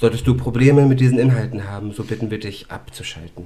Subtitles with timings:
[0.00, 3.44] Solltest du Probleme mit diesen Inhalten haben, so bitten wir dich abzuschalten.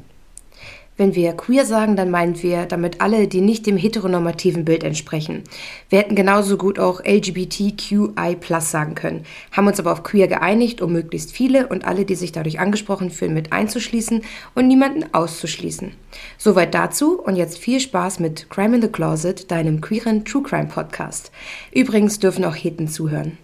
[0.97, 5.43] Wenn wir queer sagen, dann meinen wir damit alle, die nicht dem heteronormativen Bild entsprechen.
[5.89, 10.93] Wir hätten genauso gut auch LGBTQI sagen können, haben uns aber auf queer geeinigt, um
[10.93, 14.23] möglichst viele und alle, die sich dadurch angesprochen fühlen, mit einzuschließen
[14.55, 15.91] und niemanden auszuschließen.
[16.39, 20.69] Soweit dazu und jetzt viel Spaß mit Crime in the Closet, deinem queeren True Crime
[20.69, 21.33] Podcast.
[21.73, 23.39] Übrigens dürfen auch Heten zuhören.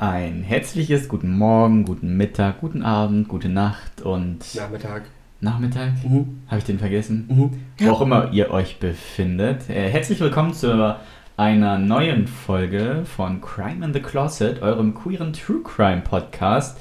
[0.00, 5.02] Ein herzliches guten Morgen, guten Mittag, guten Abend, gute Nacht und Nachmittag.
[5.42, 5.92] Nachmittag.
[6.02, 6.40] Mhm.
[6.46, 7.26] Habe ich den vergessen?
[7.28, 7.86] Mhm.
[7.86, 9.68] Wo auch immer ihr euch befindet.
[9.68, 10.96] Äh, herzlich willkommen zu
[11.36, 16.80] einer neuen Folge von Crime in the Closet, eurem queeren True Crime Podcast.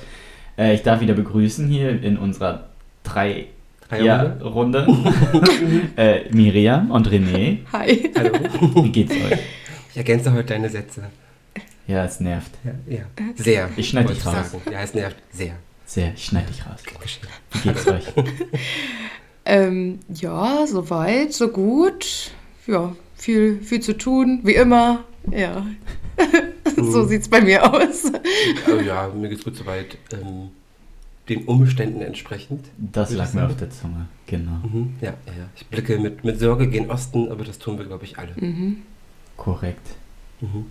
[0.57, 2.69] Äh, ich darf wieder begrüßen hier in unserer
[3.03, 3.47] drei
[4.01, 4.85] ja, Dreierrunde?
[4.85, 7.57] Runde äh, Miriam und René.
[7.73, 8.13] Hi.
[8.17, 8.85] Hallo.
[8.85, 9.39] Wie geht's euch?
[9.91, 11.03] Ich ergänze heute deine Sätze.
[11.89, 12.51] Ja, es nervt.
[12.63, 13.01] Ja, ja.
[13.35, 13.69] Sehr.
[13.75, 14.51] Ich schneid wollte dich raus.
[14.51, 14.61] sagen.
[14.71, 15.55] Ja, es nervt sehr.
[15.87, 16.83] Sehr, ich schneide dich raus.
[17.51, 18.05] Wie geht's euch?
[19.45, 22.29] Ähm, ja, soweit, so gut.
[22.67, 25.05] Ja, viel, viel zu tun, wie immer.
[25.31, 25.65] Ja.
[26.75, 28.11] so sieht's bei mir aus.
[28.71, 29.97] Oh ja, mir geht's gut soweit.
[30.13, 30.51] Ähm,
[31.29, 32.67] den Umständen entsprechend.
[32.77, 34.07] Das lag mir auf der Zunge.
[34.27, 34.59] Genau.
[34.61, 34.97] Mhm.
[35.01, 35.49] Ja, ja, ja.
[35.55, 38.33] Ich blicke mit, mit Sorge gen Osten, aber das tun wir, glaube ich, alle.
[38.35, 38.83] Mhm.
[39.35, 39.87] Korrekt.
[40.41, 40.67] Mhm.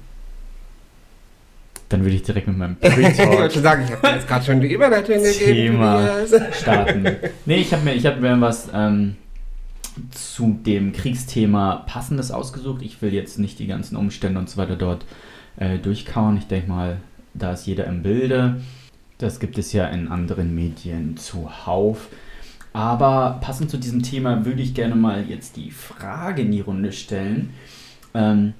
[1.89, 4.45] Dann würde ich direkt mit meinem ich wollte Pre-Talk schon sagen, ich habe jetzt gerade
[4.45, 5.73] schon die Überleitung gegeben.
[5.73, 7.07] Thema starten.
[7.47, 9.17] Nee, ich habe mir, ich hab mir was ähm,
[10.11, 12.83] zu dem Kriegsthema Passendes ausgesucht.
[12.83, 15.05] Ich will jetzt nicht die ganzen Umstände und so weiter dort
[15.57, 16.37] äh, durchkauen.
[16.37, 16.99] Ich denke mal,
[17.35, 18.61] da ist jeder im Bilde.
[19.19, 22.09] Das gibt es ja in anderen Medien zuhauf.
[22.73, 26.93] Aber passend zu diesem Thema würde ich gerne mal jetzt die Frage in die Runde
[26.93, 27.51] stellen.
[28.15, 28.55] Ähm,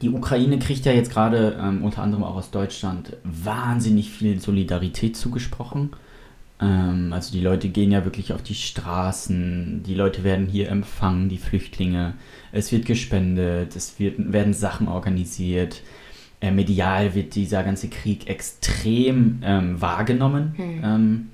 [0.00, 5.16] die Ukraine kriegt ja jetzt gerade ähm, unter anderem auch aus Deutschland wahnsinnig viel Solidarität
[5.16, 5.90] zugesprochen.
[6.60, 11.28] Ähm, also die Leute gehen ja wirklich auf die Straßen, die Leute werden hier empfangen,
[11.28, 12.14] die Flüchtlinge.
[12.52, 15.82] Es wird gespendet, es wird, werden Sachen organisiert.
[16.40, 20.54] Äh, medial wird dieser ganze Krieg extrem ähm, wahrgenommen.
[20.56, 20.84] Hm.
[20.84, 21.26] Ähm,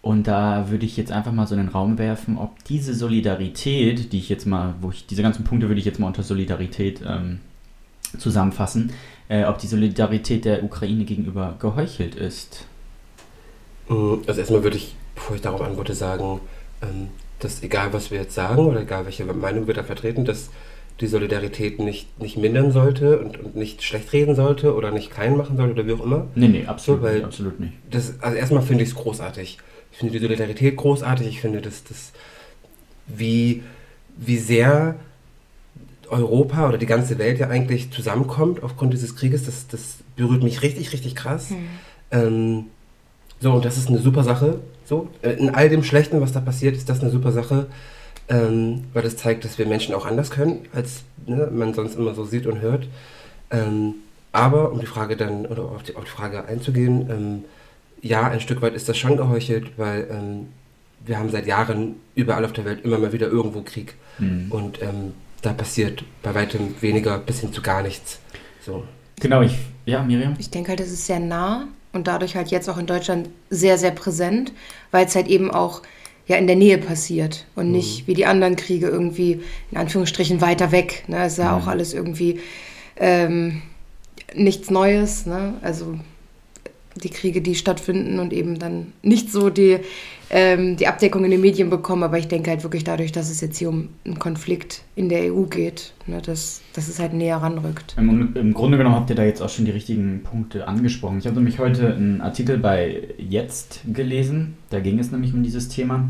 [0.00, 4.12] und da würde ich jetzt einfach mal so in den Raum werfen, ob diese Solidarität,
[4.12, 7.00] die ich jetzt mal, wo ich diese ganzen Punkte würde ich jetzt mal unter Solidarität
[7.06, 7.40] ähm,
[8.18, 8.92] zusammenfassen,
[9.28, 12.66] äh, ob die Solidarität der Ukraine gegenüber geheuchelt ist.
[13.88, 16.40] Mm, Also erstmal würde ich, bevor ich darauf antworte, sagen,
[16.82, 17.08] ähm,
[17.40, 20.50] dass egal was wir jetzt sagen oder egal welche Meinung wir da vertreten, dass
[21.00, 25.36] die Solidarität nicht, nicht mindern sollte und, und nicht schlecht reden sollte oder nicht klein
[25.36, 26.28] machen sollte oder wie auch immer.
[26.36, 27.72] Nee, nee, absolut, So, weil- nicht, absolut nicht.
[27.90, 29.58] Das, also erstmal finde ich es großartig.
[29.90, 31.26] Ich finde die Solidarität großartig.
[31.26, 32.12] Ich finde, dass das,
[33.08, 33.62] wie,
[34.16, 34.94] wie sehr
[36.10, 40.62] Europa oder die ganze Welt ja eigentlich zusammenkommt aufgrund dieses Krieges, das, das berührt mich
[40.62, 41.50] richtig, richtig krass.
[41.50, 41.56] Hm.
[42.10, 42.64] Ähm,
[43.40, 44.60] so, und das ist eine super Sache.
[44.84, 47.66] So, äh, in all dem Schlechten, was da passiert, ist das eine super Sache,
[48.28, 52.14] ähm, weil das zeigt, dass wir Menschen auch anders können, als ne, man sonst immer
[52.14, 52.86] so sieht und hört.
[53.50, 53.94] Ähm,
[54.32, 57.44] aber um die Frage dann, oder auf die, auf die Frage einzugehen, ähm,
[58.02, 60.48] ja, ein Stück weit ist das schon geheuchelt, weil ähm,
[61.06, 63.94] wir haben seit Jahren überall auf der Welt immer mal wieder irgendwo Krieg.
[64.18, 64.46] Hm.
[64.50, 65.12] Und ähm,
[65.44, 68.18] da passiert bei weitem weniger bis hin zu gar nichts.
[68.64, 68.84] So.
[69.20, 69.54] Genau, ich.
[69.86, 70.34] Ja, Miriam?
[70.38, 73.76] Ich denke halt, es ist sehr nah und dadurch halt jetzt auch in Deutschland sehr,
[73.78, 74.52] sehr präsent,
[74.90, 75.82] weil es halt eben auch
[76.26, 80.72] ja in der Nähe passiert und nicht wie die anderen Kriege irgendwie in Anführungsstrichen weiter
[80.72, 81.04] weg.
[81.06, 81.22] Ne?
[81.24, 81.62] Es ist ja Mhm.
[81.62, 82.40] auch alles irgendwie
[82.96, 83.60] ähm,
[84.34, 85.26] nichts Neues.
[85.26, 85.54] Ne?
[85.60, 85.98] Also
[87.02, 89.78] die Kriege, die stattfinden und eben dann nicht so die,
[90.30, 92.02] ähm, die Abdeckung in den Medien bekommen.
[92.02, 95.32] Aber ich denke halt wirklich dadurch, dass es jetzt hier um einen Konflikt in der
[95.32, 96.22] EU geht, ne?
[96.22, 97.94] dass, dass es halt näher ranrückt.
[97.96, 101.18] Im, Im Grunde genommen habt ihr da jetzt auch schon die richtigen Punkte angesprochen.
[101.18, 105.68] Ich habe nämlich heute einen Artikel bei Jetzt gelesen, da ging es nämlich um dieses
[105.68, 106.08] Thema,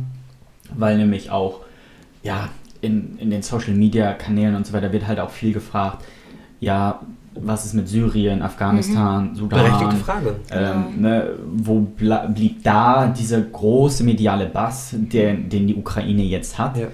[0.74, 1.60] weil nämlich auch,
[2.22, 2.50] ja,
[2.82, 6.04] in, in den Social Media Kanälen und so weiter wird halt auch viel gefragt,
[6.60, 7.00] ja,
[7.34, 9.60] was ist mit Syrien, Afghanistan, Sudan?
[9.60, 10.36] Berechtigte Frage.
[10.50, 16.76] Ähm, ne, wo blieb da dieser große mediale Bass, der, den die Ukraine jetzt hat?
[16.76, 16.86] Ja.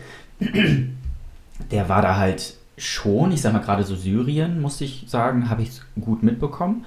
[1.71, 5.63] Der war da halt schon, ich sag mal gerade so Syrien, muss ich sagen, habe
[5.63, 5.71] ich
[6.01, 6.85] gut mitbekommen.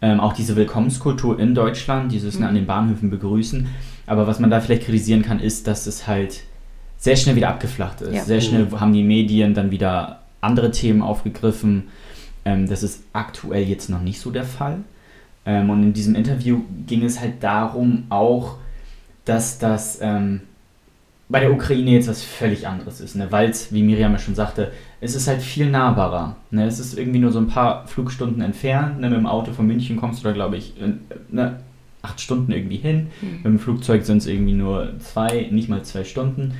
[0.00, 3.66] Ähm, auch diese Willkommenskultur in Deutschland, dieses ne, an den Bahnhöfen begrüßen.
[4.06, 6.42] Aber was man da vielleicht kritisieren kann, ist, dass es halt
[6.96, 8.14] sehr schnell wieder abgeflacht ist.
[8.14, 8.24] Ja.
[8.24, 11.88] Sehr schnell haben die Medien dann wieder andere Themen aufgegriffen.
[12.48, 14.78] Ähm, das ist aktuell jetzt noch nicht so der Fall.
[15.44, 18.56] Ähm, und in diesem Interview ging es halt darum auch,
[19.26, 20.40] dass das ähm,
[21.28, 23.30] bei der Ukraine jetzt was völlig anderes ist, ne?
[23.30, 24.72] weil es, wie Miriam ja schon sagte,
[25.02, 26.36] es ist halt viel nahbarer.
[26.50, 26.64] Ne?
[26.64, 29.00] Es ist irgendwie nur so ein paar Flugstunden entfernt.
[29.00, 29.10] Ne?
[29.10, 31.00] Mit dem Auto von München kommst du da, glaube ich, in,
[31.30, 31.60] ne?
[32.00, 33.08] acht Stunden irgendwie hin.
[33.20, 33.28] Mhm.
[33.36, 36.54] Mit dem Flugzeug sind es irgendwie nur zwei, nicht mal zwei Stunden.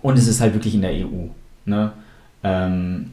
[0.00, 1.28] Und es ist halt wirklich in der EU.
[1.66, 1.92] Ne?
[2.42, 3.10] Ähm,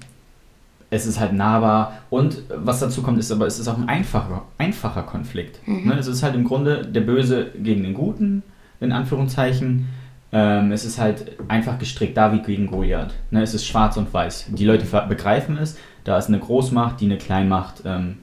[0.91, 1.93] es ist halt nahbar.
[2.11, 5.65] Und was dazu kommt, ist aber, es ist auch ein einfacher, einfacher Konflikt.
[5.67, 5.87] Mhm.
[5.87, 5.95] Ne?
[5.97, 8.43] Es ist halt im Grunde der Böse gegen den Guten,
[8.79, 9.87] in Anführungszeichen.
[10.33, 13.13] Ähm, es ist halt einfach gestrickt, David gegen Goliath.
[13.31, 13.41] Ne?
[13.41, 14.47] Es ist schwarz und weiß.
[14.49, 15.77] Die Leute begreifen es.
[16.03, 18.17] Da ist eine Großmacht, die eine Kleinmacht ähm,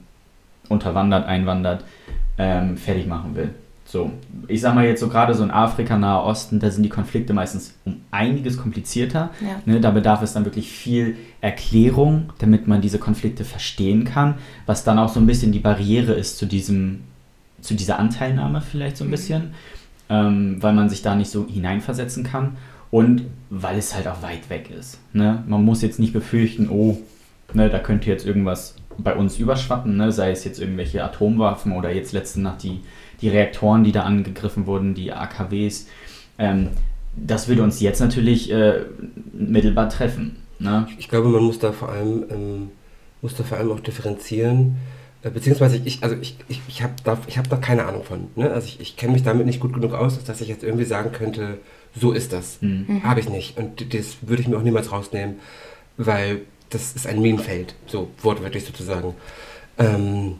[0.69, 1.83] unterwandert, einwandert,
[2.37, 3.49] ähm, fertig machen will.
[3.91, 4.11] So,
[4.47, 7.33] ich sag mal jetzt so gerade so in Afrika, Nahe Osten, da sind die Konflikte
[7.33, 9.31] meistens um einiges komplizierter.
[9.41, 9.61] Ja.
[9.65, 14.35] Ne, da bedarf es dann wirklich viel Erklärung, damit man diese Konflikte verstehen kann,
[14.67, 16.99] was dann auch so ein bisschen die Barriere ist zu diesem,
[17.61, 19.11] zu dieser Anteilnahme vielleicht so ein Mhm.
[19.11, 19.53] bisschen,
[20.07, 22.57] ähm, weil man sich da nicht so hineinversetzen kann
[22.91, 24.99] und weil es halt auch weit weg ist.
[25.13, 25.43] Ne?
[25.47, 26.99] Man muss jetzt nicht befürchten, oh,
[27.55, 30.11] ne, da könnte jetzt irgendwas bei uns überschwappen, ne?
[30.11, 32.81] sei es jetzt irgendwelche Atomwaffen oder jetzt letzte Nacht die,
[33.21, 35.87] die Reaktoren, die da angegriffen wurden, die AKWs.
[36.37, 36.69] Ähm,
[37.15, 38.81] das würde uns jetzt natürlich äh,
[39.33, 40.37] mittelbar treffen.
[40.59, 40.87] Ne?
[40.97, 42.69] Ich glaube, man muss da vor allem, ähm,
[43.21, 44.77] muss da vor allem auch differenzieren.
[45.21, 48.27] Äh, beziehungsweise ich, also ich, ich, ich habe da, ich hab da keine Ahnung von.
[48.35, 48.49] Ne?
[48.51, 50.85] Also ich, ich kenne mich damit nicht gut genug aus, als dass ich jetzt irgendwie
[50.85, 51.57] sagen könnte,
[51.99, 52.59] so ist das.
[52.61, 53.01] Hm.
[53.03, 53.57] Habe ich nicht.
[53.57, 55.35] Und das würde ich mir auch niemals rausnehmen,
[55.97, 59.15] weil das ist ein Minenfeld, so wortwörtlich sozusagen.
[59.77, 60.35] Ähm,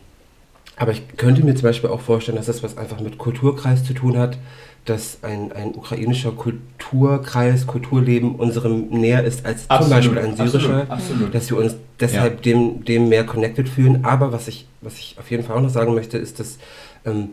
[0.79, 3.93] aber ich könnte mir zum Beispiel auch vorstellen, dass das was einfach mit Kulturkreis zu
[3.93, 4.37] tun hat,
[4.85, 10.89] dass ein, ein ukrainischer Kulturkreis, Kulturleben unserem näher ist als zum Beispiel ein syrischer Absolut,
[10.89, 11.35] absolut.
[11.35, 14.05] dass wir uns deshalb dem, dem mehr connected fühlen.
[14.05, 16.57] Aber was ich, was ich auf jeden Fall auch noch sagen möchte, ist, dass
[17.05, 17.31] ähm,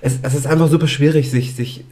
[0.00, 1.84] es, es ist einfach super schwierig, sich, sich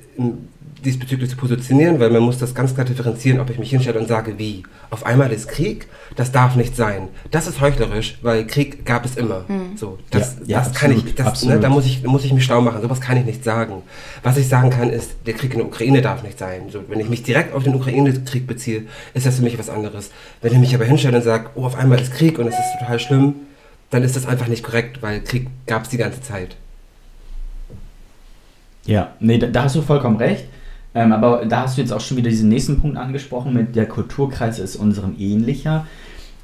[0.85, 4.09] diesbezüglich zu positionieren, weil man muss das ganz klar differenzieren, ob ich mich hinstelle und
[4.09, 4.63] sage, wie.
[4.91, 5.87] Auf einmal ist Krieg,
[6.17, 7.09] das darf nicht sein.
[7.31, 9.45] Das ist heuchlerisch, weil Krieg gab es immer.
[9.77, 11.65] So, das, Ja, ja, das kann absolut, ich, das, ne, absolut.
[11.65, 12.83] da muss ich, muss ich mich schlau machen.
[12.83, 13.83] Sowas kann ich nicht sagen.
[14.23, 16.63] Was ich sagen kann, ist, der Krieg in der Ukraine darf nicht sein.
[16.71, 18.83] So, wenn ich mich direkt auf den Ukraine-Krieg beziehe,
[19.15, 20.11] ist das für mich was anderes.
[20.43, 22.79] Wenn ich mich aber hinstelle und sage, oh, auf einmal ist Krieg und es ist
[22.81, 23.35] total schlimm,
[23.91, 26.57] dann ist das einfach nicht korrekt, weil Krieg gab es die ganze Zeit.
[28.85, 30.45] Ja, nee, da, da hast du vollkommen recht.
[30.95, 33.87] Ähm, aber da hast du jetzt auch schon wieder diesen nächsten Punkt angesprochen mit der
[33.87, 35.87] Kulturkreis ist unserem ähnlicher.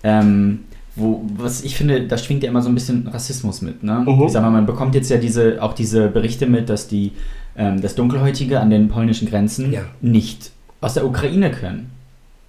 [0.02, 0.60] Ähm,
[0.96, 3.82] wo, was ich finde, da schwingt ja immer so ein bisschen Rassismus mit.
[3.82, 4.04] Ne?
[4.06, 4.24] Mhm.
[4.24, 7.12] Ich sag mal, man bekommt jetzt ja diese, auch diese Berichte mit, dass die
[7.56, 9.82] ähm, das Dunkelhäutige an den polnischen Grenzen Ja.
[10.00, 10.50] nicht
[10.80, 11.90] aus der Ukraine können.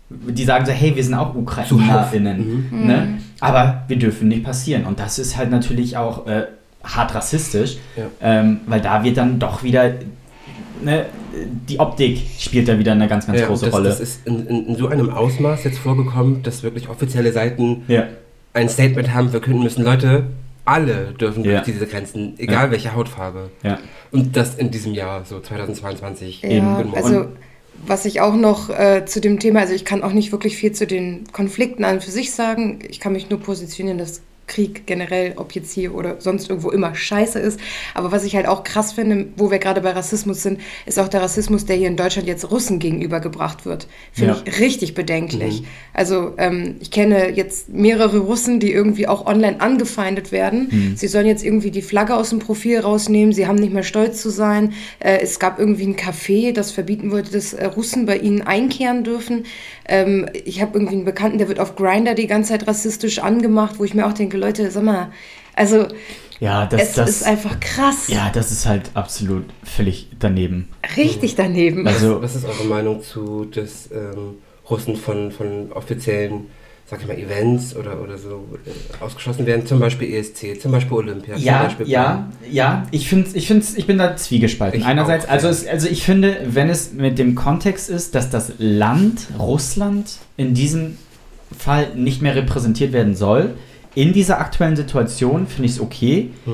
[0.09, 1.35] Die sagen so, hey, wir sind auch.
[1.35, 2.67] UkrainerInnen.
[2.71, 2.87] Mhm.
[2.87, 3.17] Ne?
[3.39, 4.85] Aber wir dürfen nicht passieren.
[4.85, 6.45] Und das ist halt natürlich auch äh,
[6.83, 8.03] hart rassistisch, Ja.
[8.21, 9.91] ähm, weil da wird dann doch wieder,
[10.83, 11.05] ne,
[11.69, 13.89] die Optik spielt da wieder eine ganz, ganz Ja, große das, Rolle.
[13.89, 18.07] das ist in, in, in so einem Ausmaß jetzt vorgekommen, dass wirklich offizielle Seiten ja,
[18.53, 20.25] ein Statement haben verkünden müssen, Leute,
[20.65, 21.51] alle dürfen Ja.
[21.61, 23.49] durch diese Grenzen, egal welche Hautfarbe.
[23.63, 23.79] ja.
[24.11, 26.41] Und das in diesem Jahr, so 2022.
[26.41, 27.25] Ja, Eben, also
[27.85, 30.71] was ich auch noch äh, zu dem Thema, also ich kann auch nicht wirklich viel
[30.73, 32.79] zu den Konflikten an und für sich sagen.
[32.89, 36.93] Ich kann mich nur positionieren, dass Krieg generell, ob jetzt hier oder sonst irgendwo immer
[36.93, 37.57] scheiße ist.
[37.93, 41.07] Aber was ich halt auch krass finde, wo wir gerade bei Rassismus sind, ist auch
[41.07, 43.87] der Rassismus, der hier in Deutschland jetzt Russen gegenübergebracht wird.
[44.11, 44.41] Finde Ja.
[44.45, 45.63] ich richtig bedenklich.
[45.93, 50.95] Also ähm, ich kenne jetzt mehrere Russen, die irgendwie auch online angefeindet werden.
[50.97, 53.33] Sie sollen jetzt irgendwie die Flagge aus dem Profil rausnehmen.
[53.33, 54.73] Sie haben nicht mehr stolz zu sein.
[54.99, 59.03] Äh, es gab irgendwie ein Café, das verbieten wollte, dass äh, Russen bei ihnen einkehren
[59.03, 59.45] dürfen.
[59.87, 63.75] Ähm, ich habe irgendwie einen Bekannten, der wird auf Grinder die ganze Zeit rassistisch angemacht,
[63.77, 65.11] wo ich mir auch denke, Leute, sag mal,
[65.55, 65.87] also
[66.39, 68.07] ja, das, es das, ist einfach krass.
[68.07, 70.69] ja, das ist halt absolut völlig daneben.
[70.95, 71.85] Richtig daneben.
[71.85, 74.35] Also, Was ist eure Meinung zu des ähm,
[74.69, 76.45] Russen von, von offiziellen,
[76.89, 79.65] sag ich mal, Events oder, oder so äh, ausgeschlossen werden?
[79.65, 82.87] Zum Beispiel ESC, zum Beispiel Olympia, zum Ja, Beispiel ja, ja.
[82.91, 84.79] Ich finde, ich find's, ich bin da zwiegespalten.
[84.79, 85.51] Ich Einerseits, auch, also, ja.
[85.53, 90.53] es, also ich finde, wenn es mit dem Kontext ist, dass das Land Russland in
[90.53, 90.97] diesem
[91.57, 93.55] Fall nicht mehr repräsentiert werden soll,
[93.95, 96.31] in dieser aktuellen Situation finde ich es okay.
[96.45, 96.53] Hm.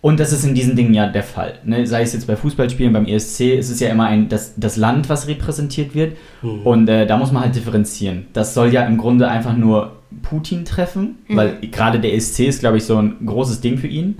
[0.00, 1.58] Und das ist in diesen Dingen ja der Fall.
[1.64, 1.84] Ne?
[1.86, 5.08] Sei es jetzt bei Fußballspielen, beim ESC, ist es ja immer ein, das, das Land,
[5.08, 6.16] was repräsentiert wird.
[6.40, 6.62] Hm.
[6.62, 8.26] Und äh, da muss man halt differenzieren.
[8.32, 12.78] Das soll ja im Grunde einfach nur Putin treffen, weil gerade der ESC ist, glaube
[12.78, 14.18] ich, so ein großes Ding für ihn.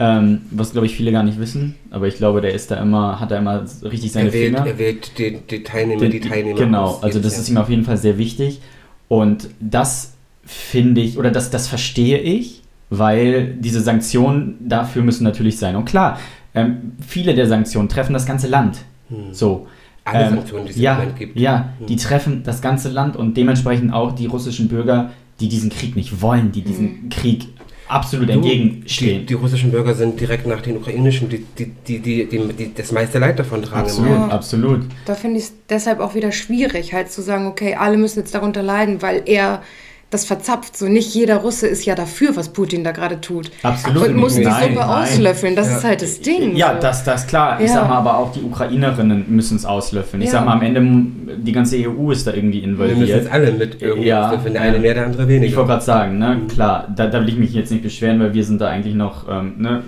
[0.00, 3.18] Ähm, was glaube ich viele gar nicht wissen, aber ich glaube, der ist da immer,
[3.18, 4.66] hat da immer richtig seine er wählt, Finger.
[4.68, 6.56] Er wählt die, die Teilnehmer, Den- die Teilnehmer.
[6.56, 8.60] Genau, aus also das ist ihm auf jeden Fall sehr wichtig.
[9.08, 10.12] Und das
[10.48, 15.76] finde ich, oder das, das verstehe ich, weil diese Sanktionen dafür müssen natürlich sein.
[15.76, 16.18] Und klar,
[16.54, 18.78] ähm, viele der Sanktionen treffen das ganze Land.
[19.10, 19.32] Hm.
[19.32, 19.66] So.
[20.04, 21.38] Alle ähm, Sanktionen, die es ja, im Moment gibt.
[21.38, 21.86] Ja, Hm.
[21.86, 26.22] die treffen das ganze Land und dementsprechend auch die russischen Bürger, die diesen Krieg nicht
[26.22, 27.46] wollen, die diesem Krieg
[27.88, 29.20] absolut Du, entgegenstehen.
[29.20, 32.74] Die, die russischen Bürger sind direkt nach den ukrainischen, die, die, die, die, die, die
[32.74, 33.82] das meiste Leid davon tragen.
[33.82, 34.10] absolut.
[34.10, 34.28] Ja.
[34.28, 34.80] absolut.
[35.04, 38.34] Da finde ich es deshalb auch wieder schwierig, halt zu sagen, okay, alle müssen jetzt
[38.34, 39.62] darunter leiden, weil er
[40.10, 40.76] das verzapft.
[40.76, 43.50] So nicht jeder Russe ist ja dafür, was Putin da gerade tut.
[43.62, 44.42] Absolut Und muss die.
[44.44, 44.88] Nein, Suppe nein.
[44.88, 45.54] auslöffeln.
[45.54, 45.76] Das Ja.
[45.76, 46.56] ist halt das Ding.
[46.56, 46.80] Ja, so.
[46.80, 47.60] das, das klar.
[47.60, 47.74] Ich Ja.
[47.74, 50.22] sag mal, aber auch die Ukrainerinnen müssen es auslöffeln.
[50.22, 50.32] Ich Ja.
[50.38, 53.08] sag mal, am Ende, die ganze EU ist da irgendwie Wir müssen involviert.
[53.22, 55.46] jetzt alle mit irgendwie, Ja, ja, wenn der eine mehr, der andere weniger.
[55.46, 58.32] Ich wollte gerade sagen, ne, klar, da, da will ich mich jetzt nicht beschweren, weil
[58.32, 59.82] wir sind da eigentlich noch ähm, ne,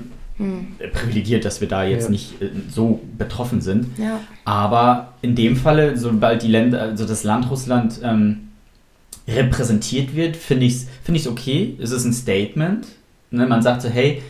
[0.93, 2.11] privilegiert, dass wir da jetzt Ja.
[2.11, 3.87] nicht äh, so betroffen sind.
[3.99, 4.21] Ja.
[4.45, 8.49] Aber in dem Falle, sobald die Länder, also das Land Russland ähm,
[9.35, 11.77] repräsentiert wird, finde ich es find ich's okay.
[11.81, 12.87] Es ist ein Statement.
[13.31, 13.47] Ne?
[13.47, 14.23] Man sagt so, hey,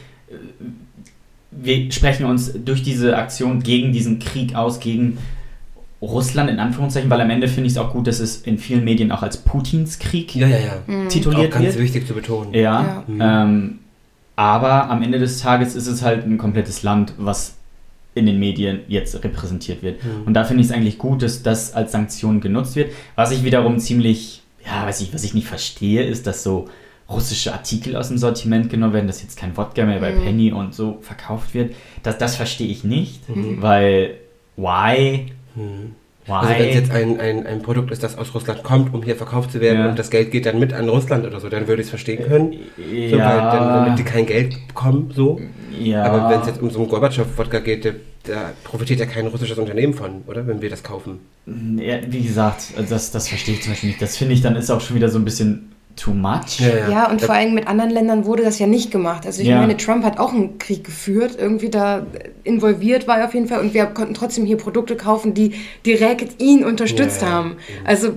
[1.51, 5.19] wir sprechen uns durch diese Aktion gegen diesen Krieg aus, gegen
[6.03, 8.85] Russland in Anführungszeichen, weil am Ende finde ich es auch gut, dass es in vielen
[8.85, 10.83] Medien auch als Putins Krieg ja, ja, ja.
[10.87, 11.07] Mhm.
[11.07, 11.79] Auch tituliert ganz wird.
[11.79, 12.55] wichtig zu betonen.
[12.55, 13.05] Ja.
[13.19, 13.43] Ja.
[13.43, 13.81] Ähm,
[14.37, 17.57] aber am Ende des Tages ist es halt ein komplettes Land, was
[18.15, 20.03] in den Medien jetzt repräsentiert wird.
[20.03, 20.23] Mhm.
[20.27, 22.93] Und da finde ich es eigentlich gut, dass das als Sanktion genutzt wird.
[23.15, 26.69] Was ich wiederum ziemlich, ja, weiß ich, was ich nicht verstehe, ist, dass so
[27.09, 30.23] russische Artikel aus dem Sortiment genommen werden, dass jetzt kein Wodka mehr bei Mhm.
[30.23, 31.75] Penny und so verkauft wird.
[32.03, 33.61] Das, das verstehe ich nicht, Mhm.
[33.61, 34.15] weil
[34.57, 35.27] why?
[35.57, 35.95] Mhm.
[36.27, 36.33] Why?
[36.33, 39.17] Also wenn es jetzt ein, ein, ein Produkt ist, das aus Russland kommt, um hier
[39.17, 39.89] verkauft zu werden Ja.
[39.89, 42.25] und das Geld geht dann mit an Russland oder so, dann würde ich es verstehen
[42.25, 42.53] können.
[42.77, 45.41] So, weil ja, dann, damit die kein Geld bekommen, so.
[45.79, 46.05] Ja.
[46.05, 49.95] Aber wenn es jetzt um so einen Gorbatschow-Wodka geht, da, profitiert ja kein russisches Unternehmen
[49.95, 50.47] von, oder?
[50.47, 51.21] Wenn wir das kaufen.
[51.47, 54.03] Ja, wie gesagt, das, das verstehe ich zum Beispiel nicht.
[54.03, 56.61] Das finde ich dann ist auch schon wieder so ein bisschen too much.
[56.91, 59.27] Ja, und Da- vor allem mit anderen Ländern wurde das ja nicht gemacht.
[59.27, 59.59] Also ich Ja.
[59.61, 62.07] meine, Trump hat auch einen Krieg geführt, irgendwie da
[62.45, 65.53] involviert war er auf jeden Fall und wir konnten trotzdem hier Produkte kaufen, die
[65.85, 67.35] direkt ihn unterstützt Ja, ja.
[67.35, 67.57] haben.
[67.85, 68.13] Also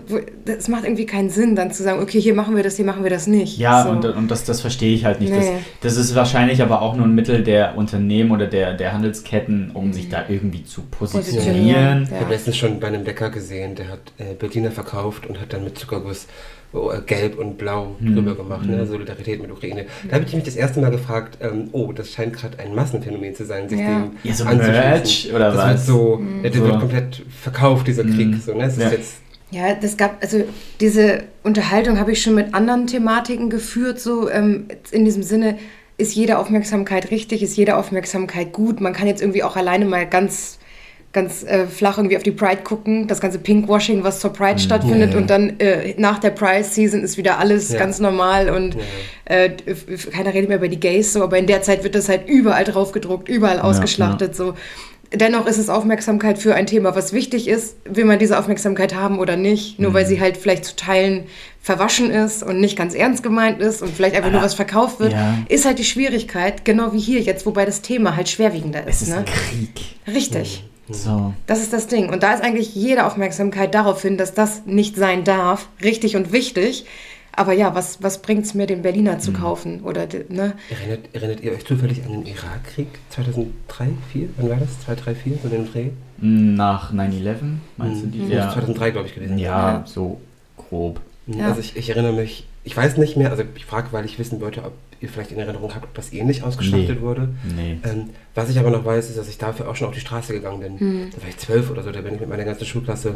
[0.46, 3.04] es macht irgendwie keinen Sinn, dann zu sagen, okay, hier machen wir das, hier machen
[3.04, 3.58] wir das nicht.
[3.58, 3.90] Ja, So.
[3.90, 5.34] und, und das, das verstehe ich halt nicht.
[5.34, 5.40] Nee.
[5.82, 9.72] Das, das ist wahrscheinlich aber auch nur ein Mittel der Unternehmen oder der, der Handelsketten,
[9.74, 12.04] um sich da irgendwie zu positionieren.
[12.04, 12.20] Ich Ja.
[12.22, 15.63] habe letztens schon bei einem Bäcker gesehen, der hat äh, Berliner verkauft und hat dann
[15.63, 16.28] mit Zuckerguss
[16.74, 18.13] oh, äh, gelb und blau Hm.
[18.15, 18.80] drüber gemacht, ne?
[18.80, 18.86] Hm.
[18.88, 19.86] Solidarität mit Ukraine.
[20.10, 23.34] Da habe ich mich das erste Mal gefragt, ähm, oh, das scheint gerade ein Massenphänomen
[23.36, 23.86] zu sein, sich Ja.
[23.86, 24.72] dem Ja, so anzuschließen.
[24.82, 25.70] Merch oder das was?
[25.70, 26.44] Wird so, Mhm.
[26.44, 26.63] der So.
[26.65, 28.27] wird komplett verkauft, dieser Krieg.
[28.27, 28.39] Mhm.
[28.42, 28.65] So, ne?
[28.65, 28.88] Es Ja.
[28.88, 29.13] ist jetzt,
[29.51, 30.44] Ja, das gab, also
[30.80, 35.58] diese Unterhaltung habe ich schon mit anderen Thematiken geführt, so ähm, in diesem Sinne,
[35.96, 38.82] ist jede Aufmerksamkeit richtig, ist jede Aufmerksamkeit gut.
[38.82, 40.58] Man kann jetzt irgendwie auch alleine mal ganz,
[41.13, 45.10] ganz äh, flach irgendwie auf die Pride gucken, das ganze Pinkwashing, was zur Pride stattfindet
[45.12, 45.22] Ja, ja.
[45.22, 47.79] und dann äh, nach der Pride-Season ist wieder alles Ja.
[47.79, 48.75] ganz normal und
[49.25, 49.51] äh,
[50.12, 52.63] keiner redet mehr über die Gays, so, aber in der Zeit wird das halt überall
[52.63, 54.55] drauf gedruckt, überall ausgeschlachtet, so.
[55.15, 57.75] Dennoch ist es Aufmerksamkeit für ein Thema, was wichtig ist.
[57.86, 59.79] Will man diese Aufmerksamkeit haben oder nicht?
[59.79, 59.93] Nur Mhm.
[59.93, 61.25] weil sie halt vielleicht zu Teilen
[61.62, 65.00] verwaschen ist und nicht ganz ernst gemeint ist und vielleicht einfach nur Ah, was verkauft
[65.00, 65.13] wird,
[65.50, 69.10] ist halt die Schwierigkeit, genau wie hier jetzt, wobei das Thema halt schwerwiegender Es ist.
[69.10, 69.24] ist ne?
[69.25, 69.70] Krieg.
[70.12, 70.63] Richtig.
[70.90, 71.34] So.
[71.48, 72.10] Das ist das Ding.
[72.10, 75.68] Und da ist eigentlich jede Aufmerksamkeit darauf hin, dass das nicht sein darf.
[75.82, 76.86] Richtig und wichtig.
[77.36, 79.20] Aber ja, was, was bringt es mir, den Berliner Mhm.
[79.22, 79.82] zu kaufen?
[79.84, 80.54] Oder, de- ne?
[80.70, 84.30] erinnert, erinnert ihr euch zufällig an den Irakkrieg 2003, 2004?
[84.38, 84.80] Wann war das?
[84.82, 85.38] 2003, 2004?
[85.42, 85.90] So den Dreh?
[86.20, 88.12] Nach 9-11, meinst du Mhm.
[88.12, 88.20] die?
[88.22, 88.48] Das Ja.
[88.50, 89.38] ist 2003, glaube ich, gewesen.
[89.40, 89.84] ja, Ja.
[89.88, 90.22] so
[90.58, 91.00] grob.
[91.25, 91.48] Ja.
[91.48, 94.40] Also ich, ich erinnere mich, ich weiß nicht mehr, also ich frage, weil ich wissen
[94.42, 97.01] wollte, ob ihr vielleicht in Erinnerung habt, ob das ähnlich ausgeschlachtet Nee.
[97.01, 97.29] wurde.
[97.43, 97.77] Nee.
[97.83, 100.33] Ähm, was ich aber noch weiß, ist, dass ich dafür auch schon auf die Straße
[100.33, 100.79] gegangen bin.
[100.79, 101.10] Hm.
[101.13, 103.15] Da war ich zwölf oder so, da bin ich mit meiner ganzen Schulklasse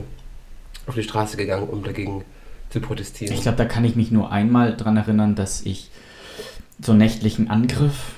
[0.85, 2.25] auf die Straße gegangen, um dagegen
[2.69, 3.33] zu protestieren.
[3.33, 5.89] Ich glaube, da kann ich mich nur einmal dran erinnern, dass ich
[6.81, 8.15] so einen nächtlichen Angriff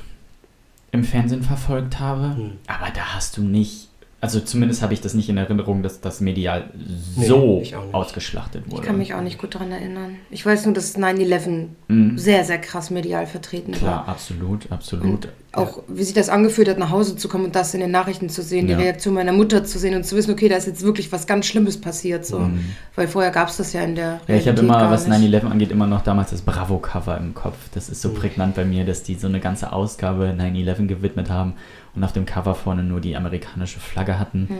[0.91, 2.35] im Fernsehen verfolgt habe.
[2.35, 2.51] Hm.
[2.65, 3.88] Aber da hast du nicht,
[4.21, 6.69] also zumindest habe ich das nicht in Erinnerung, dass das medial
[7.15, 7.75] Nee, so nicht.
[7.93, 8.81] ausgeschlachtet wurde.
[8.81, 10.15] Ich kann mich auch nicht gut daran erinnern.
[10.29, 12.17] Ich weiß nur, dass 9-11 Mhm.
[12.17, 14.07] sehr, sehr krass medial vertreten Klar, war.
[14.09, 15.29] absolut, absolut.
[15.51, 18.29] Auch wie sich das angefühlt hat, nach Hause zu kommen und das in den Nachrichten
[18.29, 18.77] zu sehen, Ja.
[18.77, 21.25] die Reaktion meiner Mutter zu sehen und zu wissen, okay, da ist jetzt wirklich was
[21.25, 22.24] ganz Schlimmes passiert.
[22.24, 22.39] So.
[22.39, 22.65] Mhm.
[22.96, 25.34] Weil vorher gab es das ja in der Ja, ich habe Realität immer, was nicht.
[25.34, 27.58] 9-11 angeht, immer noch damals das Bravo-Cover im Kopf.
[27.74, 28.13] Das ist so Mhm.
[28.15, 31.53] prägnant bei mir, dass die so eine ganze Ausgabe 9-11 gewidmet haben
[31.96, 34.48] und auf dem Cover vorne nur die amerikanische Flagge hatten.
[34.50, 34.56] Hm.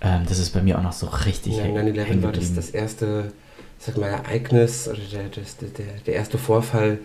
[0.00, 2.70] Ähm, das ist bei mir auch noch so richtig Ja, hängen 9-11 war das, das
[2.70, 3.32] erste
[3.78, 6.98] sag mal, Ereignis oder der, der, der erste Vorfall,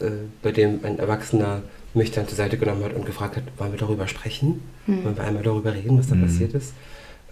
[0.00, 0.04] äh,
[0.42, 1.62] bei dem ein Erwachsener
[1.94, 4.62] mich dann zur Seite genommen hat und gefragt hat, wollen wir darüber sprechen?
[4.86, 5.04] Hm.
[5.04, 6.22] Wollen wir einmal darüber reden, was da Mhm.
[6.22, 6.74] passiert ist?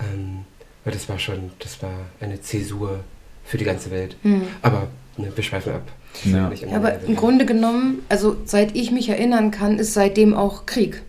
[0.01, 0.45] Ähm,
[0.85, 3.01] weil das war schon, das war eine Zäsur
[3.45, 4.17] für die ganze Welt.
[4.23, 4.43] Hm.
[4.63, 5.83] Aber ne, wir schweifen ab.
[6.25, 6.51] Ja.
[6.73, 11.03] Aber im Grunde genommen, also seit ich mich erinnern kann, ist seitdem auch Krieg.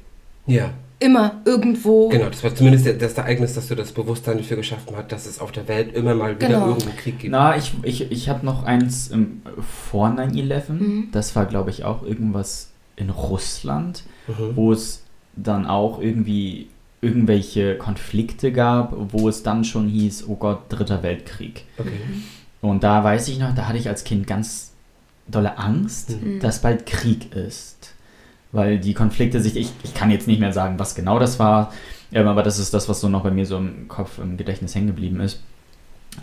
[0.47, 0.71] Ja,
[1.05, 2.09] Immer irgendwo.
[2.09, 2.29] genau.
[2.29, 5.51] Das war zumindest das Ereignis, das du das Bewusstsein dafür geschaffen hat, dass es auf
[5.51, 6.67] der Welt immer mal wieder Genau.
[6.69, 7.31] irgendeinen Krieg gibt.
[7.31, 9.41] Na, ich, ich, ich habe noch eins ähm,
[9.89, 10.69] vor 9-11.
[10.71, 11.09] Mhm.
[11.11, 14.55] Das war, glaube ich, auch irgendwas in Russland, Mhm.
[14.55, 15.03] wo es
[15.35, 16.67] dann auch irgendwie
[17.01, 21.65] irgendwelche Konflikte gab, wo es dann schon hieß, oh Gott, dritter Weltkrieg.
[21.77, 21.91] Okay.
[22.61, 24.71] Und da weiß ich noch, da hatte ich als Kind ganz
[25.27, 26.39] dolle Angst, Mhm.
[26.39, 27.93] dass bald Krieg ist.
[28.55, 31.73] Weil die Konflikte sich, ich, ich kann jetzt nicht mehr sagen, was genau das war,
[32.13, 34.73] ähm, aber das ist das, was so noch bei mir so im Kopf, im Gedächtnis
[34.73, 35.41] hängen geblieben ist,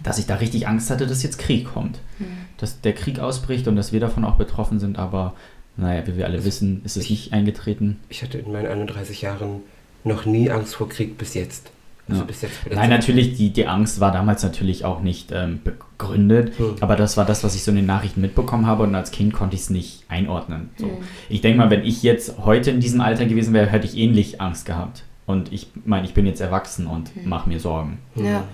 [0.02, 1.98] dass ich da richtig Angst hatte, dass jetzt Krieg kommt.
[2.16, 2.26] Hm.
[2.56, 5.34] Dass der Krieg ausbricht und dass wir davon auch betroffen sind, aber
[5.76, 8.00] naja, wie wir alle wissen, ist es nicht eingetreten.
[8.08, 9.60] Ich hatte in meinen 31 Jahren
[10.04, 11.70] noch nie Angst vor Krieg bis jetzt.
[12.12, 12.26] Also Ja.
[12.26, 12.54] bis jetzt.
[12.72, 16.76] Nein, natürlich, die, die Angst war damals natürlich auch nicht ähm, begründet, Hm.
[16.80, 19.32] aber das war das, was ich so in den Nachrichten mitbekommen habe und als Kind
[19.32, 20.70] konnte ich es nicht einordnen.
[20.76, 20.86] So.
[20.86, 20.92] Hm.
[21.28, 24.40] Ich denke mal, wenn ich jetzt heute in diesem Alter gewesen wäre, hätte ich ähnlich
[24.40, 25.04] Angst gehabt.
[25.26, 27.28] Und ich meine, ich bin jetzt erwachsen und Mhm.
[27.28, 27.98] mache mir Sorgen.
[28.14, 28.24] Hm.
[28.24, 28.44] Ja.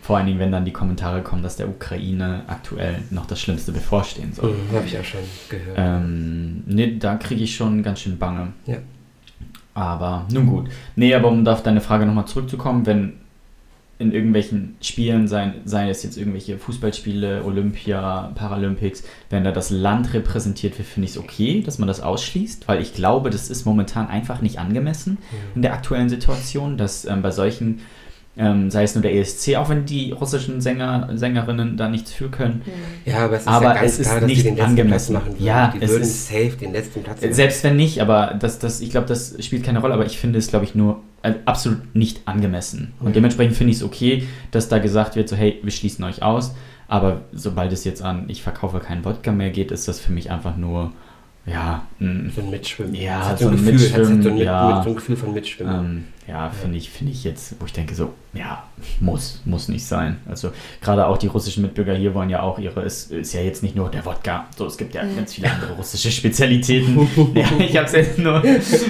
[0.00, 3.72] Vor allen Dingen, wenn dann die Kommentare kommen, dass der Ukraine aktuell noch das Schlimmste
[3.72, 4.50] bevorstehen soll.
[4.50, 5.78] Hm, Habe ich auch schon gehört.
[5.78, 8.52] Ähm, nee, da kriege ich schon ganz schön Bange.
[8.66, 8.76] Ja.
[9.74, 10.68] Aber nun gut.
[10.96, 13.14] Nee, aber um auf deine Frage nochmal zurückzukommen, wenn
[13.98, 20.14] in irgendwelchen Spielen, sei, sei es jetzt irgendwelche Fußballspiele, Olympia, Paralympics, wenn da das Land
[20.14, 23.64] repräsentiert wird, finde ich es okay, dass man das ausschließt, weil ich glaube, das ist
[23.64, 25.18] momentan einfach nicht angemessen
[25.54, 27.80] in der aktuellen Situation, dass ähm, bei solchen,
[28.36, 32.28] ähm, sei es nur der ESC, auch wenn die russischen Sänger, Sängerinnen da nichts für
[32.30, 32.72] können, Hm.
[33.04, 35.12] Ja, aber es ist Aber ja ganz es ist klar, dass nicht den letzten angemessen.
[35.14, 35.46] Platz machen würden.
[35.46, 37.32] Ja, die es würden ist- safe den letzten Platz machen.
[37.34, 40.38] Selbst wenn nicht, aber das, das, ich glaube, das spielt keine Rolle, aber ich finde
[40.40, 42.92] es, glaube ich, nur äh, absolut nicht angemessen.
[43.00, 43.12] Und Ja.
[43.14, 46.54] dementsprechend finde ich es okay, dass da gesagt wird, so, hey, wir schließen euch aus,
[46.88, 50.30] aber sobald es jetzt an, ich verkaufe keinen Wodka mehr geht, ist das für mich
[50.30, 50.92] einfach nur,
[51.46, 52.94] ja, ein, So ein Mitschwimmen.
[52.94, 54.80] Ja, so ein Gefühl, so ein, ja.
[54.82, 55.74] so ein Gefühl von Mitschwimmen.
[55.74, 58.62] ähm, ja, finde ich, finde ich jetzt, wo ich denke so, ja,
[59.00, 60.16] muss, muss nicht sein.
[60.28, 63.62] Also gerade auch die russischen Mitbürger hier wollen ja auch ihre, es ist ja jetzt
[63.62, 65.16] nicht nur der Wodka, so, es gibt ja Mhm.
[65.16, 67.08] ganz viele andere russische Spezialitäten.
[67.34, 68.42] ja, ich habe es jetzt nur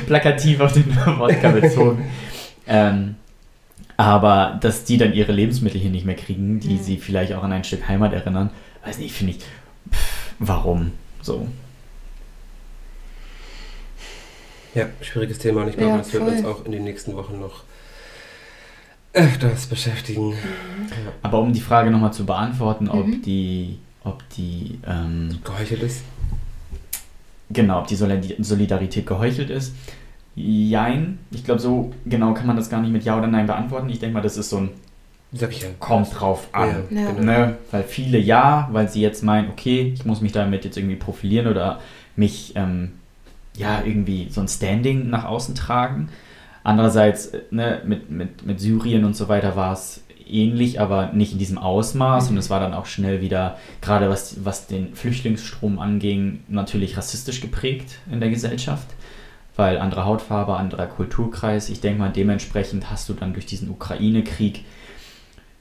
[0.06, 0.86] plakativ auf den
[1.18, 2.04] Wodka bezogen.
[2.66, 3.16] Ähm,
[3.96, 6.82] aber dass die dann ihre Lebensmittel hier nicht mehr kriegen, die Mhm.
[6.82, 8.50] sie vielleicht auch an ein Stück Heimat erinnern,
[8.84, 9.38] weiß nicht, finde ich,
[9.92, 10.92] pff, warum
[11.22, 11.46] so?
[14.74, 17.38] Ja, schwieriges Thema und ich glaube, Ja, das wird uns auch in den nächsten Wochen
[17.40, 17.62] noch
[19.12, 20.30] öfters beschäftigen.
[20.32, 20.36] Ja.
[21.22, 23.22] Aber um die Frage nochmal zu beantworten, ob Mhm.
[23.22, 26.02] die, ob die, ähm, Geheuchelt ist.
[27.50, 29.74] genau, ob die Solid- Solidarität geheuchelt ist.
[30.34, 31.20] Jein.
[31.30, 33.88] Ich glaube, so genau kann man das gar nicht mit Ja oder Nein beantworten.
[33.90, 34.70] Ich denke mal, das ist so ein
[35.32, 35.68] Sag ich ja.
[35.78, 36.84] kommt drauf an.
[36.90, 37.10] Ja.
[37.12, 37.22] genau.
[37.22, 37.56] Ne?
[37.70, 41.46] Weil viele ja, weil sie jetzt meinen, okay, ich muss mich damit jetzt irgendwie profilieren
[41.48, 41.80] oder
[42.16, 42.92] mich ähm,
[43.56, 46.08] ja irgendwie so ein Standing nach außen tragen.
[46.62, 51.32] Andererseits, äh, ne, mit, mit, mit Syrien und so weiter war es ähnlich, aber nicht
[51.32, 52.30] in diesem Ausmaß.
[52.30, 57.40] Und es war dann auch schnell wieder, gerade was, was den Flüchtlingsstrom anging, natürlich rassistisch
[57.40, 58.88] geprägt in der Gesellschaft.
[59.56, 61.68] Weil andere Hautfarbe, anderer Kulturkreis.
[61.68, 64.64] Ich denke mal, dementsprechend hast du dann durch diesen Ukraine-Krieg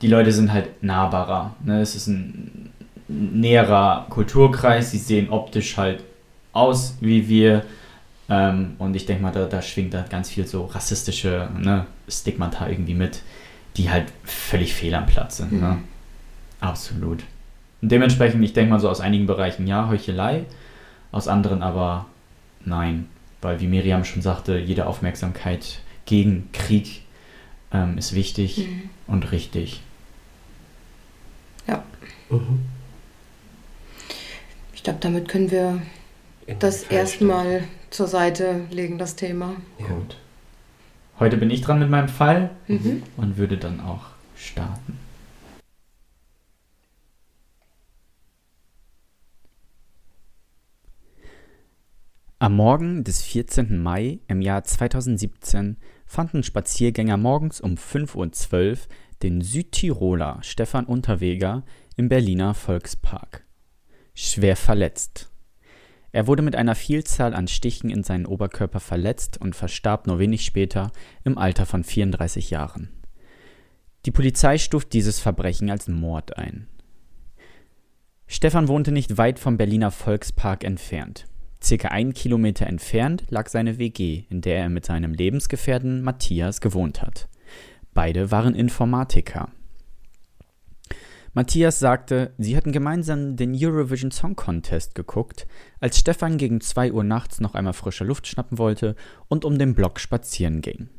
[0.04, 1.56] die Leute sind halt nahbarer.
[1.64, 1.82] Ne?
[1.82, 2.72] Es ist ein
[3.08, 6.04] näherer Kulturkreis, sie sehen optisch halt
[6.52, 7.64] aus wie wir.
[8.30, 12.68] Ähm, und ich denke mal, da, da schwingt da ganz viel so rassistische ne, Stigmata
[12.70, 13.22] irgendwie mit,
[13.76, 15.54] die halt völlig fehl am Platz sind.
[15.54, 15.68] Ne?
[15.70, 15.84] Mhm.
[16.62, 17.24] Absolut.
[17.82, 20.46] Und dementsprechend, ich denke mal so aus einigen Bereichen ja, Heuchelei,
[21.12, 22.06] aus anderen aber
[22.64, 23.08] nein.
[23.42, 27.02] Weil wie Miriam schon sagte, jede Aufmerksamkeit gegen Krieg
[27.74, 28.90] ähm, ist wichtig Mhm.
[29.08, 29.82] und richtig.
[32.30, 32.62] Mhm.
[34.74, 35.82] Ich glaube, damit können wir
[36.48, 39.56] In das erstmal zur Seite legen, das Thema.
[39.80, 39.88] Ja.
[39.88, 40.18] Gut.
[41.20, 43.04] Heute bin ich dran mit meinem Fall Mhm.
[43.18, 44.98] und würde dann auch starten.
[52.40, 53.78] Am Morgen des 14.
[53.82, 58.78] Mai im Jahr 2017 fanden Spaziergänger morgens um 5.12 Uhr
[59.22, 61.64] den Südtiroler Stefan Unterweger
[61.96, 63.46] im Berliner Volkspark.
[64.14, 65.30] Schwer verletzt.
[66.14, 70.46] Er wurde mit einer Vielzahl an Stichen in seinen Oberkörper verletzt und verstarb nur wenig
[70.46, 70.92] später
[71.24, 72.90] im Alter von 34 Jahren.
[74.06, 76.68] Die Polizei stuft dieses Verbrechen als Mord ein.
[78.28, 81.26] Stefan wohnte nicht weit vom Berliner Volkspark entfernt.
[81.64, 87.02] Circa einen Kilometer entfernt lag seine WG, in der er mit seinem Lebensgefährten Matthias gewohnt
[87.02, 87.28] hat.
[87.96, 89.50] Beide waren Informatiker.
[91.36, 95.48] Matthias sagte, sie hatten gemeinsam den Eurovision Song Contest geguckt,
[95.80, 98.96] als Stefan gegen 2 Uhr nachts noch einmal frische Luft schnappen wollte
[99.30, 100.90] und um den Block spazieren ging.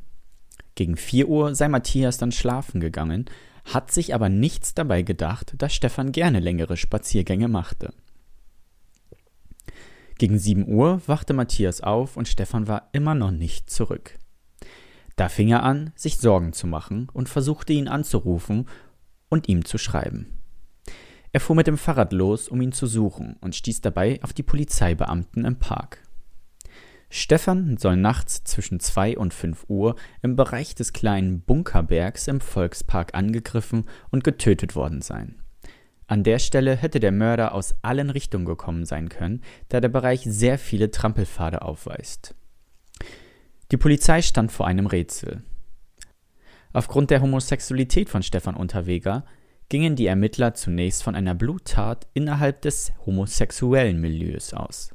[0.74, 3.26] Gegen 4 Uhr sei Matthias dann schlafen gegangen,
[3.64, 7.94] hat sich aber nichts dabei gedacht, dass Stefan gerne längere Spaziergänge machte.
[10.18, 14.18] Gegen 7 Uhr wachte Matthias auf und Stefan war immer noch nicht zurück.
[15.14, 18.66] Da fing er an, sich Sorgen zu machen und versuchte ihn anzurufen
[19.28, 20.40] und ihm zu schreiben.
[21.32, 24.44] Er fuhr mit dem Fahrrad los, um ihn zu suchen und stieß dabei auf die
[24.44, 25.98] Polizeibeamten im Park.
[27.10, 33.14] Stefan soll nachts zwischen 2 und 5 Uhr im Bereich des kleinen Bunkerbergs im Volkspark
[33.14, 35.42] angegriffen und getötet worden sein.
[36.06, 40.22] An der Stelle hätte der Mörder aus allen Richtungen gekommen sein können, da der Bereich
[40.24, 42.34] sehr viele Trampelpfade aufweist.
[43.70, 45.42] Die Polizei stand vor einem Rätsel.
[46.74, 49.24] Aufgrund der Homosexualität von Stefan Unterweger
[49.68, 54.92] gingen die Ermittler zunächst von einer Bluttat innerhalb des homosexuellen Milieus aus.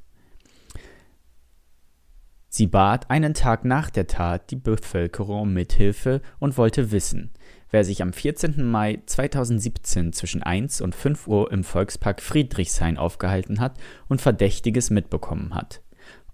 [2.49, 7.31] Sie bat einen Tag nach der Tat die Bevölkerung um Mithilfe und wollte wissen,
[7.71, 8.61] wer sich am 14.
[8.69, 13.77] Mai 2017 zwischen 1 und 5 Uhr im Volkspark Friedrichshain aufgehalten hat
[14.09, 15.81] und Verdächtiges mitbekommen hat.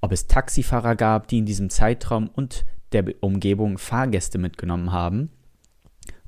[0.02, 5.30] Ob es Taxifahrer gab, die in diesem Zeitraum und der Umgebung Fahrgäste mitgenommen haben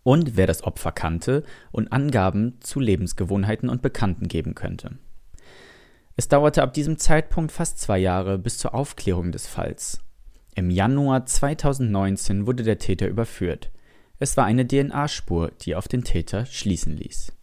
[0.04, 4.98] und wer das Opfer kannte und Angaben zu Lebensgewohnheiten und Bekannten geben könnte.
[6.16, 10.00] Es dauerte ab diesem Zeitpunkt fast zwei Jahre bis zur Aufklärung des Falls.
[10.56, 13.72] Im Januar 2019 wurde der Täter überführt.
[14.18, 17.34] Es war eine DNA-Spur, die auf den Täter schließen ließ.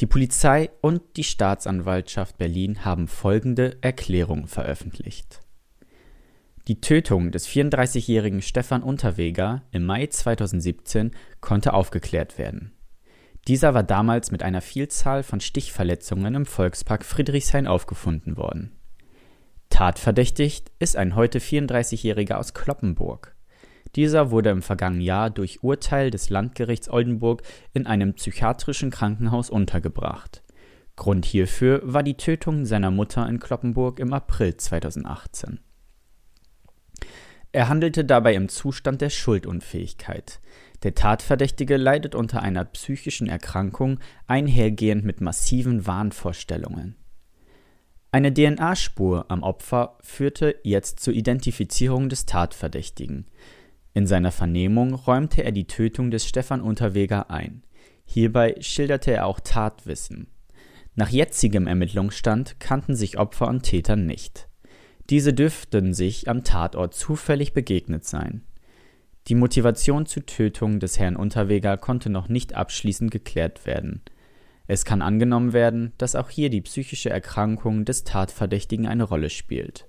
[0.00, 5.43] Die Polizei und die Staatsanwaltschaft Berlin haben folgende Erklärung veröffentlicht.
[6.66, 11.10] Die Tötung des 34-jährigen Stefan Unterweger im Mai 2017
[11.42, 12.72] konnte aufgeklärt werden.
[13.46, 18.72] Dieser war damals mit einer Vielzahl von Stichverletzungen im Volkspark Friedrichshain aufgefunden worden.
[19.68, 23.36] Tatverdächtigt ist ein heute 34-Jähriger aus Kloppenburg.
[23.94, 27.42] Dieser wurde im vergangenen Jahr durch Urteil des Landgerichts Oldenburg
[27.74, 30.42] in einem psychiatrischen Krankenhaus untergebracht.
[30.96, 35.60] Grund hierfür war die Tötung seiner Mutter in Kloppenburg im April 2018.
[37.54, 40.40] Er handelte dabei im Zustand der Schuldunfähigkeit.
[40.82, 46.96] Der Tatverdächtige leidet unter einer psychischen Erkrankung, einhergehend mit massiven Wahnvorstellungen.
[48.10, 53.26] Eine DNA-Spur am Opfer führte jetzt zur Identifizierung des Tatverdächtigen.
[53.92, 57.62] In seiner Vernehmung räumte er die Tötung des Stefan Unterweger ein.
[58.04, 60.26] Hierbei schilderte er auch Tatwissen.
[60.96, 64.48] Nach jetzigem Ermittlungsstand kannten sich Opfer und Täter nicht.
[65.10, 68.42] Diese dürften sich am Tatort zufällig begegnet sein.
[69.28, 74.02] Die Motivation zur Tötung des Herrn Unterweger konnte noch nicht abschließend geklärt werden.
[74.66, 79.86] Es kann angenommen werden, dass auch hier die psychische Erkrankung des Tatverdächtigen eine Rolle spielt.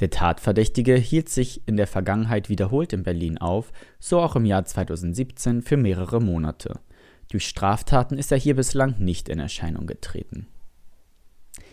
[0.00, 4.64] Der Tatverdächtige hielt sich in der Vergangenheit wiederholt in Berlin auf, so auch im Jahr
[4.64, 6.80] 2017 für mehrere Monate.
[7.30, 10.46] Durch Straftaten ist er hier bislang nicht in Erscheinung getreten.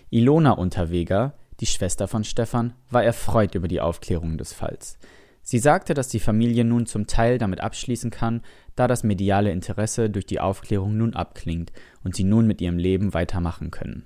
[0.09, 4.97] Ilona Unterweger, die Schwester von Stefan, war erfreut über die Aufklärung des Falls.
[5.41, 8.41] Sie sagte, dass die Familie nun zum Teil damit abschließen kann,
[8.75, 11.71] da das mediale Interesse durch die Aufklärung nun abklingt
[12.03, 14.05] und sie nun mit ihrem Leben weitermachen können.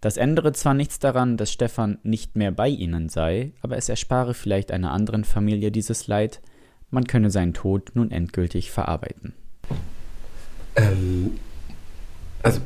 [0.00, 4.34] Das ändere zwar nichts daran, dass Stefan nicht mehr bei ihnen sei, aber es erspare
[4.34, 6.42] vielleicht einer anderen Familie dieses Leid,
[6.90, 9.32] man könne seinen Tod nun endgültig verarbeiten.
[10.76, 11.38] Ähm,
[12.42, 12.60] also,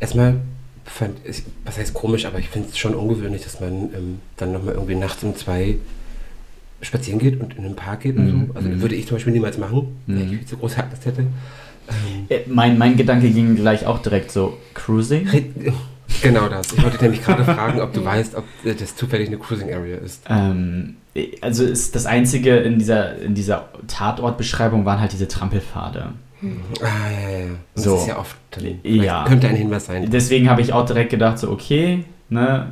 [0.00, 0.40] erstmal
[0.86, 4.52] fand ich, was heißt komisch, aber ich finde es schon ungewöhnlich, dass man ähm, dann
[4.52, 5.76] nochmal irgendwie nachts um zwei
[6.82, 8.46] spazieren geht und in den Park geht und Mhm.
[8.48, 8.54] so.
[8.54, 8.80] Also Mhm.
[8.82, 10.18] würde ich zum Beispiel niemals machen, Mhm.
[10.20, 11.22] wenn ich zu große Angst hätte.
[11.22, 15.28] Ähm, Äh, Mein, mein Gedanke ging gleich auch direkt so, Cruising?
[15.28, 15.72] Red-
[16.22, 16.72] Genau das.
[16.72, 19.98] Ich wollte nämlich gerade fragen, ob du weißt, ob äh, das zufällig eine Cruising Area
[19.98, 20.22] ist.
[20.28, 20.96] Ähm,
[21.40, 26.12] also ist das Einzige in dieser, in dieser Tatortbeschreibung waren halt diese Trampelpfade.
[26.82, 27.44] Ah, ja, ja, ja.
[27.46, 27.92] Und So.
[27.92, 28.36] Das ist ja oft.
[28.84, 29.24] Ja.
[29.26, 30.08] Könnte ein Hinweis sein.
[30.10, 32.68] Deswegen habe ich auch direkt gedacht, so okay, ne,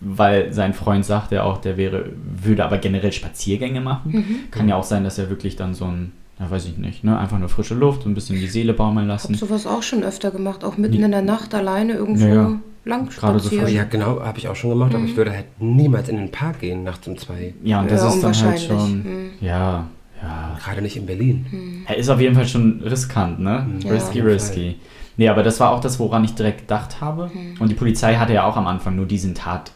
[0.00, 2.06] weil sein Freund sagt ja auch, der wäre,
[2.42, 4.12] würde aber generell Spaziergänge machen.
[4.12, 4.50] Mhm.
[4.50, 7.18] Kann ja auch sein, dass er wirklich dann so ein, ja weiß ich nicht, ne,
[7.18, 9.34] einfach nur frische Luft, so ein bisschen die Seele baumeln Ich habe lassen.
[9.34, 11.06] sowas auch schon öfter gemacht, auch mitten Ja.
[11.06, 12.52] in der Nacht alleine irgendwo Ja, ja.
[12.84, 15.06] lang Gerade so ja, genau, habe ich auch schon gemacht, aber Mhm.
[15.06, 17.54] ich würde halt niemals in den Park gehen nachts um zwei.
[17.62, 19.30] Ja, und das Ja, ist dann halt schon, Mhm.
[19.40, 19.86] ja,
[20.24, 20.58] Ja.
[20.62, 21.84] Gerade nicht in Berlin.
[21.86, 23.66] Er ist auf jeden Fall schon riskant, ne?
[23.80, 23.90] Ja.
[23.90, 24.76] Risky, risky.
[25.16, 27.30] Nee, aber das war auch das, woran ich direkt gedacht habe.
[27.58, 29.72] Und die Polizei hatte ja auch am Anfang nur diesen Tat,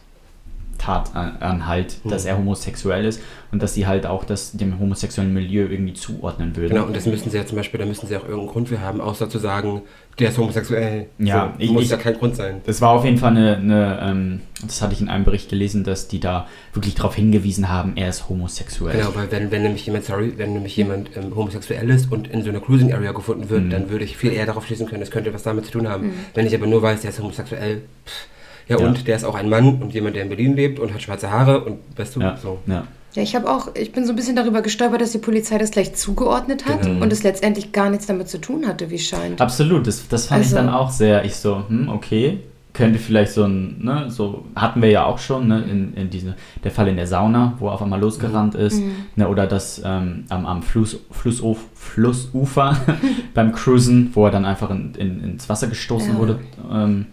[0.79, 5.93] Tatanhalt, dass er homosexuell ist und dass sie halt auch das dem homosexuellen Milieu irgendwie
[5.93, 6.73] zuordnen würden.
[6.75, 8.81] Genau, und das müssen sie ja zum Beispiel, da müssen sie auch irgendeinen Grund für
[8.81, 9.81] haben, außer zu sagen,
[10.19, 11.07] der ist homosexuell.
[11.17, 12.61] Ja, so, ich- muss ich- ja kein Grund sein.
[12.65, 15.83] Das war auf jeden Fall eine, eine ähm, das hatte ich in einem Bericht gelesen,
[15.83, 18.97] dass die da wirklich darauf hingewiesen haben, er ist homosexuell.
[18.97, 22.43] Genau, weil wenn, wenn nämlich jemand, sorry, wenn nämlich jemand ähm, homosexuell ist und in
[22.43, 23.69] so einer Cruising Area gefunden wird, Mhm.
[23.69, 26.11] dann würde ich viel eher darauf schließen können, es könnte was damit zu tun haben.
[26.33, 28.27] Wenn ich aber nur weiß, der ist homosexuell, pff,
[28.69, 28.87] ja, Ja.
[28.87, 31.29] und der ist auch ein Mann und jemand, der in Berlin lebt und hat schwarze
[31.31, 32.59] Haare und weißt du, Ja, so.
[32.67, 32.83] ja.
[33.15, 35.71] Ja, ich habe auch, ich bin so ein bisschen darüber gestolpert, dass die Polizei das
[35.71, 37.03] gleich zugeordnet hat Genau.
[37.03, 39.41] und es letztendlich gar nichts damit zu tun hatte, wie es scheint.
[39.41, 42.37] Absolut, das, das fand ich Also- dann auch sehr, ich so, hm, okay,
[42.71, 46.35] könnte vielleicht so ein, ne, so, hatten wir ja auch schon, ne, in, in diese,
[46.63, 48.79] der Fall in der Sauna, wo er auf einmal losgerannt ist,
[49.15, 52.77] ne, oder das ähm, am, am Fluss, Flussuf, Flussufer
[53.33, 56.19] beim Cruisen, wo er dann einfach in, in, ins Wasser gestoßen Ja.
[56.19, 56.39] wurde.
[56.71, 57.07] Ähm,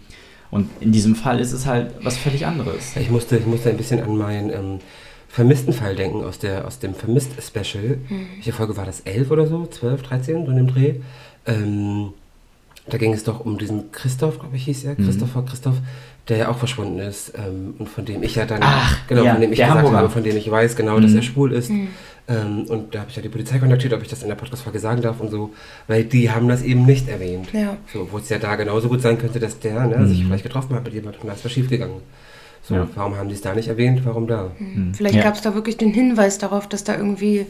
[0.57, 2.97] und in diesem Fall ist es halt was völlig anderes.
[2.97, 4.79] Ich musste, ich musste ein bisschen an meinen ähm,
[5.29, 7.99] vermissten Fall denken aus, der, aus dem Vermisst-Special.
[8.37, 9.01] Welche Folge war das?
[9.01, 9.67] 11 oder so?
[9.67, 10.95] 12, 13, so in dem Dreh?
[11.45, 12.15] Ähm,
[12.89, 14.95] da ging es doch um diesen Christoph, glaube ich, hieß er.
[14.95, 15.77] Christopher, Christoph,
[16.29, 19.33] der ja auch verschwunden ist ähm, und von dem ich ja dann, Ach, genau, ja,
[19.33, 19.99] von dem ich gesagt Hamburger.
[19.99, 21.17] habe, von dem ich weiß genau, dass Mhm.
[21.19, 21.71] er schwul ist.
[22.29, 24.81] Ähm, und da habe ich ja die Polizei kontaktiert, ob ich das in der Podcast-Folge
[24.81, 25.53] sagen darf und so,
[25.87, 27.53] weil die haben das eben nicht erwähnt.
[27.53, 27.77] Ja.
[27.93, 30.09] So, wo es ja da genauso gut sein könnte, dass der ne, Mhm.
[30.09, 31.99] sich vielleicht getroffen hat mit jemandem und da ist was schiefgegangen.
[32.63, 32.89] So, Ja.
[32.97, 34.01] warum haben die es da nicht erwähnt?
[34.05, 34.51] Warum da?
[34.59, 34.93] Hm.
[34.97, 35.23] Vielleicht Ja.
[35.23, 37.47] gab es da wirklich den Hinweis darauf, dass da irgendwie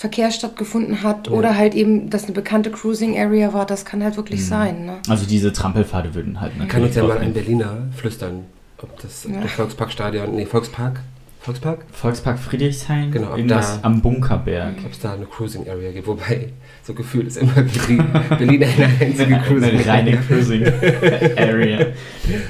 [0.00, 1.34] Verkehr stattgefunden hat Ja.
[1.34, 3.66] oder halt eben, dass eine bekannte Cruising Area war.
[3.66, 4.44] Das kann halt wirklich Mhm.
[4.44, 4.86] sein.
[4.86, 4.94] Ne?
[5.10, 8.44] Also diese Trampelpfade würden halt natürlich Kann uns ja mal ein Berliner flüstern,
[8.80, 9.46] ob das Ja.
[9.46, 11.00] Volksparkstadion, nee, Volkspark,
[11.40, 14.74] Volkspark, Volkspark Friedrichshain, Genau, irgendwas da- am Bunkerberg.
[14.86, 16.06] ob es da eine Cruising Area gibt.
[16.06, 16.48] Wobei,
[16.82, 18.04] so gefühlt ist immer Berlin,
[18.38, 20.22] Berlin eine einzige Cruising Eine reine Area.
[20.26, 20.64] Cruising
[21.36, 21.86] Area.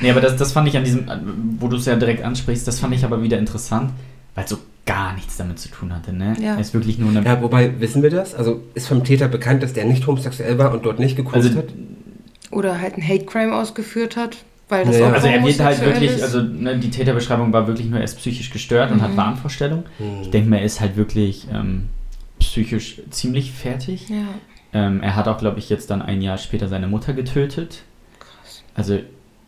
[0.00, 1.04] Nee, aber das, das fand ich an diesem,
[1.58, 3.90] wo du es ja direkt ansprichst, das fand ich aber wieder interessant,
[4.36, 6.34] weil so gar nichts damit zu tun hatte, ne?
[6.40, 6.54] Ja.
[6.54, 7.24] Er ist wirklich nur eine.
[7.24, 8.34] Ja, wobei, wissen wir das?
[8.34, 11.58] Also ist vom Täter bekannt, dass der nicht homosexuell war und dort nicht gecruised Also-
[11.58, 11.68] hat?
[12.50, 14.38] Oder halt ein Hate Crime ausgeführt hat,
[14.68, 15.08] weil das Ja.
[15.08, 16.22] auch also er wird halt wirklich, ist.
[16.22, 19.84] also ne, die Täterbeschreibung war wirklich nur, er ist psychisch gestört und hat Wahnvorstellung.
[19.98, 20.22] Hm.
[20.22, 21.88] Ich denke mir, er ist halt wirklich ähm,
[22.40, 24.08] psychisch ziemlich fertig.
[24.08, 24.16] Ja.
[24.72, 27.82] Ähm, er hat auch, glaube ich, jetzt dann ein Jahr später seine Mutter getötet.
[28.74, 28.98] Also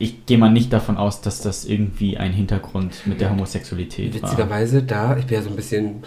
[0.02, 4.30] ich gehe mal nicht davon aus, dass das irgendwie ein Hintergrund mit der Homosexualität war.
[4.30, 6.02] Witzigerweise da, ich bin ja so ein bisschen,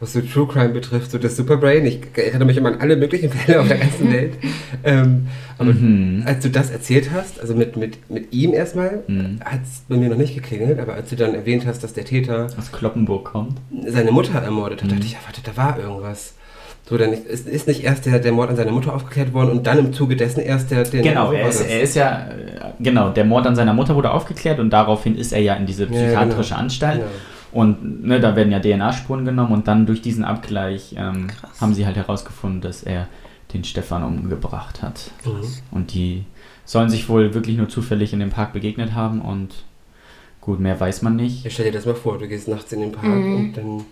[0.00, 3.30] was so True Crime betrifft, so das Superbrain, ich erinnere mich immer an alle möglichen
[3.30, 4.34] Fälle auf der ganzen Welt.
[4.84, 5.26] Ähm,
[5.58, 6.22] aber Mhm.
[6.24, 9.40] als du das erzählt hast, also mit, mit, mit ihm erstmal, Mhm.
[9.44, 12.04] hat es bei mir noch nicht geklingelt, aber als du dann erwähnt hast, dass der
[12.04, 13.58] Täter Aus Kloppenburg kommt.
[13.86, 14.94] seine Mutter ermordet hat, Mhm.
[14.94, 16.34] dachte ich, ja, warte, da war irgendwas.
[16.88, 19.66] So, dann ist, ist nicht erst der, der Mord an seiner Mutter aufgeklärt worden und
[19.66, 20.84] dann im Zuge dessen erst der...
[20.84, 22.28] den Genau, er ist, er ist ja,
[22.78, 25.84] genau, der Mord an seiner Mutter wurde aufgeklärt und daraufhin ist er ja in diese
[25.84, 26.60] Ja, psychiatrische genau.
[26.60, 27.00] Anstalt.
[27.00, 27.10] Genau.
[27.50, 31.60] Und ne, da werden ja DNA-Spuren genommen und dann durch diesen Abgleich ähm, Krass.
[31.60, 33.08] haben sie halt herausgefunden, dass er
[33.52, 35.10] den Stefan umgebracht hat.
[35.24, 35.30] Mhm.
[35.70, 36.24] Und die
[36.64, 39.54] sollen sich wohl wirklich nur zufällig in dem Park begegnet haben und
[40.40, 41.44] gut, mehr weiß man nicht.
[41.44, 43.36] Ja, stell dir das mal vor, du gehst nachts in den Park Mhm.
[43.36, 43.84] und dann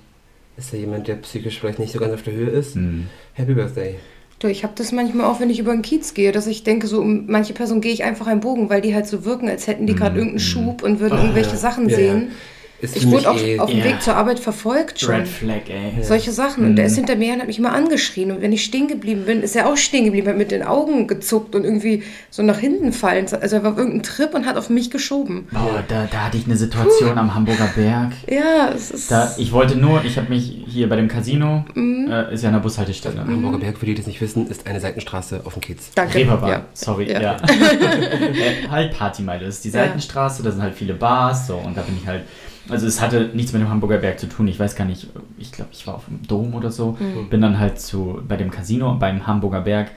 [0.57, 2.75] ist da jemand, der psychisch vielleicht nicht so ganz auf der Höhe ist.
[2.75, 3.07] Hm.
[3.35, 3.97] Happy Birthday.
[4.39, 6.87] Du, ich habe das manchmal auch, wenn ich über den Kiez gehe, dass ich denke,
[6.87, 9.67] so um manche Personen gehe ich einfach einen Bogen, weil die halt so wirken, als
[9.67, 10.19] hätten die gerade Mhm.
[10.19, 11.57] irgendeinen Schub und würden Ah, irgendwelche ja.
[11.57, 12.23] Sachen Ja, sehen.
[12.29, 12.35] ja.
[12.81, 13.85] Ist Ich wurde auch eh- auf dem Ja.
[13.85, 15.15] Weg zur Arbeit verfolgt schon.
[15.15, 16.03] Red Flag, ey.
[16.05, 16.65] Solche Sachen.
[16.65, 16.91] Und der Mhm.
[16.91, 18.31] ist hinter mir und hat mich immer angeschrien.
[18.33, 21.07] Und wenn ich stehen geblieben bin, ist er auch stehen geblieben, hat mit den Augen
[21.07, 23.27] gezuckt und irgendwie so nach hinten fallen.
[23.41, 25.49] Also er war auf irgendeinem Trip und hat auf mich geschoben.
[25.53, 28.13] Boah, da, da hatte ich eine Situation am Hamburger Berg.
[28.29, 29.11] Ja, es ist.
[29.11, 32.11] Da, ich wollte nur, ich habe mich hier bei dem Casino, Mhm.
[32.11, 33.21] äh, ist ja eine Bushaltestelle.
[33.21, 35.93] Hamburger Berg, für die, die das nicht wissen, ist eine Seitenstraße auf dem Kiez.
[35.95, 36.15] Danke.
[36.17, 36.65] Reeperbahn, Ja.
[36.75, 37.21] sorry, Ja.
[37.23, 37.37] ja.
[37.47, 39.85] äh, halt Partymeile, das ist die Ja.
[39.85, 42.23] Seitenstraße, da sind halt viele Bars, so, und da bin ich halt,
[42.69, 45.07] also es hatte nichts mit dem Hamburger Berg zu tun, ich weiß gar nicht,
[45.39, 47.29] ich glaube, ich war auf dem Dom oder so, Mhm.
[47.29, 49.91] bin dann halt zu, bei dem Casino, beim Hamburger Berg,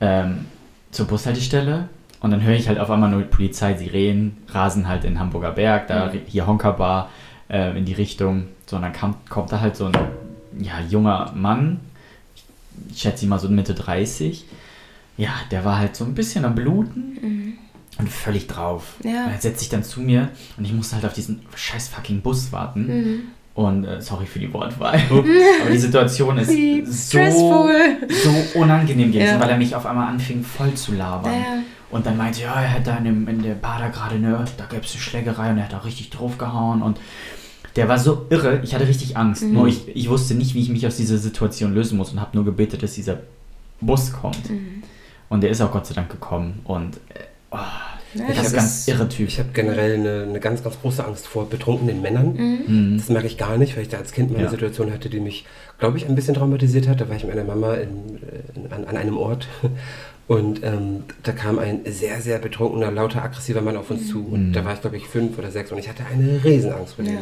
[0.00, 0.46] ähm,
[0.90, 1.88] zur Bushaltestelle.
[2.20, 5.86] Und dann höre ich halt auf einmal nur Polizei, Sirenen, rasen halt in Hamburger Berg,
[5.86, 6.18] da Mhm.
[6.26, 7.10] hier Honkerbar
[7.48, 9.92] äh, in die Richtung, so, und dann kam, kommt da halt so ein,
[10.58, 11.78] ja, junger Mann,
[12.90, 14.44] ich schätze ihn mal so Mitte 30,
[15.16, 17.58] ja, der war halt so ein bisschen am Bluten
[17.98, 18.94] und völlig drauf.
[19.04, 19.26] Ja.
[19.26, 22.20] Und er setzt sich dann zu mir und ich musste halt auf diesen scheiß fucking
[22.22, 22.86] Bus warten.
[22.86, 23.20] Mhm.
[23.54, 27.74] Und äh, sorry für die Wortwahl, aber die Situation ist Wie so, stressful.
[28.22, 29.40] so unangenehm gewesen, Ja.
[29.40, 31.32] weil er mich auf einmal anfing voll zu labern.
[31.32, 31.58] Ja.
[31.90, 34.44] Und dann meinte, ja, er hätte da in, dem, in der Bar da gerade, ne,
[34.56, 37.00] da gäbe es eine Schlägerei und er hat da richtig draufgehauen und
[37.74, 39.42] Der war so irre, ich hatte richtig Angst.
[39.42, 42.36] Nur ich, ich wusste nicht, wie ich mich aus dieser Situation lösen muss und habe
[42.36, 43.18] nur gebetet, dass dieser
[43.80, 44.38] Bus kommt.
[45.28, 46.60] Und der ist auch Gott sei Dank gekommen.
[46.64, 47.56] Und äh, oh,
[48.14, 49.28] Das ist ein ganz irre Typ.
[49.28, 52.34] Ich habe generell eine, eine ganz, ganz große Angst vor betrunkenen Männern.
[52.66, 52.96] Mhm.
[52.98, 54.42] Das merke ich gar nicht, weil ich da als Kind mal Ja.
[54.44, 55.44] eine Situation hatte, die mich,
[55.78, 57.00] glaube ich, ein bisschen traumatisiert hat.
[57.00, 58.18] Da war ich mit meiner Mama in,
[58.54, 59.46] in, an, an einem Ort
[60.26, 64.24] und ähm, da kam ein sehr, sehr betrunkener, lauter, aggressiver Mann auf uns zu.
[64.26, 64.52] Und Mhm.
[64.54, 67.14] da war ich, glaube ich, fünf oder sechs und ich hatte eine Riesenangst vor dem.
[67.14, 67.20] Ja.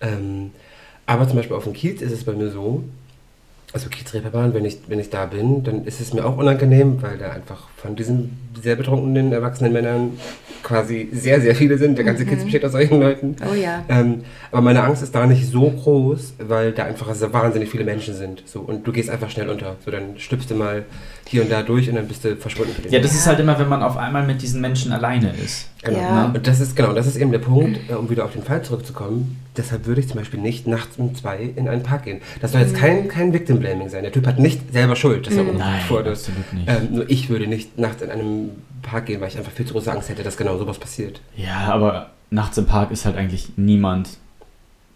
[0.00, 0.50] Ähm,
[1.06, 2.82] aber zum Beispiel auf dem Kiez ist es bei mir so,
[3.72, 7.16] also Kiezreeperbahn, wenn ich, wenn ich da bin, dann ist es mir auch unangenehm, weil
[7.16, 10.18] da einfach von diesen sehr betrunkenen, erwachsenen Männern
[10.62, 11.96] quasi sehr, sehr viele sind.
[11.96, 13.36] Der ganze Kiez besteht aus solchen Leuten.
[13.50, 13.82] Oh ja.
[13.88, 17.84] Ähm, aber meine Angst ist da nicht so groß, weil da einfach so wahnsinnig viele
[17.84, 18.42] Menschen sind.
[18.46, 19.76] So, und du gehst einfach schnell unter.
[19.84, 20.84] So, dann stüpfst du mal
[21.26, 22.74] hier und da durch und dann bist du verschwunden.
[22.90, 25.68] Ja, das ist halt immer, wenn man auf einmal mit diesen Menschen alleine ist.
[25.82, 25.98] Genau.
[25.98, 26.24] Ja.
[26.26, 28.62] Und das ist genau, das ist eben der Punkt, äh, um wieder auf den Fall
[28.62, 29.41] zurückzukommen.
[29.56, 32.22] Deshalb würde ich zum Beispiel nicht nachts um zwei in einen Park gehen.
[32.40, 34.02] Das soll jetzt kein, kein Victim Blaming sein.
[34.02, 36.10] Der Typ hat nicht selber Schuld, dass er umgebracht Nein, wurde.
[36.12, 36.68] absolut nicht.
[36.68, 39.74] Ähm, nur ich würde nicht nachts in einem Park gehen, weil ich einfach viel zu
[39.74, 41.20] große Angst hätte, dass genau sowas passiert.
[41.36, 44.18] Ja, aber nachts im Park ist halt eigentlich niemand.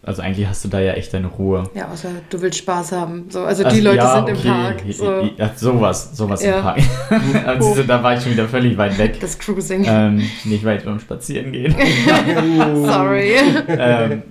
[0.06, 1.68] Also eigentlich hast du da ja echt deine Ruhe.
[1.74, 3.26] Ja, außer du willst Spaß haben.
[3.28, 4.48] So, also die Also, Leute ja, sind im okay.
[4.48, 4.82] Park.
[4.92, 5.30] So.
[5.36, 6.56] Ja, sowas, sowas Ja.
[6.58, 6.78] im Park.
[7.46, 9.18] also, so, da war ich schon wieder völlig weit weg.
[9.20, 9.84] Das Cruising.
[9.86, 11.74] ähm, nicht weit beim Spazieren gehen.
[12.84, 13.32] Sorry.
[13.68, 14.22] ähm,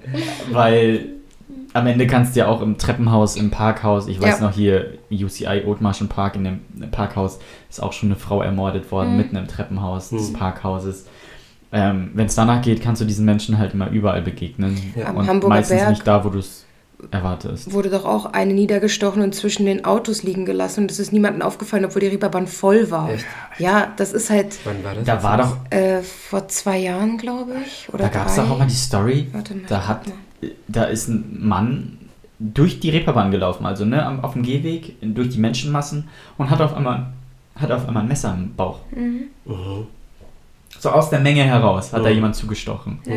[0.52, 1.08] weil
[1.74, 4.46] am Ende kannst du ja auch im Treppenhaus, im Parkhaus, ich weiß Ja.
[4.48, 6.62] noch hier, UCI Othmarschen Park, in dem
[6.92, 9.18] Parkhaus ist auch schon eine Frau ermordet worden, Mhm.
[9.18, 10.36] mitten im Treppenhaus des Mhm.
[10.36, 11.06] Parkhauses.
[11.72, 14.78] Ähm, Wenn es danach geht, kannst du diesen Menschen halt immer überall begegnen.
[14.96, 15.08] Ja.
[15.08, 16.66] Am Und Hamburger meistens Berg nicht da, wo du es
[17.12, 17.72] erwartest.
[17.74, 20.82] wurde doch auch eine niedergestochen und zwischen den Autos liegen gelassen.
[20.82, 23.10] Und es ist niemandem aufgefallen, obwohl die Reeperbahn voll war.
[23.10, 23.26] Echt?
[23.58, 25.04] Ja, das ist halt Wann war das?
[25.04, 27.90] Da war doch, äh, vor zwei Jahren, glaube ich.
[27.94, 30.02] Oder da gab es doch auch mal die Story, Warte mal, da hat,
[30.68, 31.98] da ist ein Mann
[32.40, 36.74] durch die Reeperbahn gelaufen, also ne, auf dem Gehweg, durch die Menschenmassen und hat auf
[36.76, 37.08] einmal,
[37.56, 38.80] hat auf einmal ein Messer im Bauch.
[38.92, 39.30] Mhm.
[40.80, 42.16] So aus der Menge heraus hat da Mhm.
[42.16, 43.00] jemand zugestochen.
[43.06, 43.16] Ja.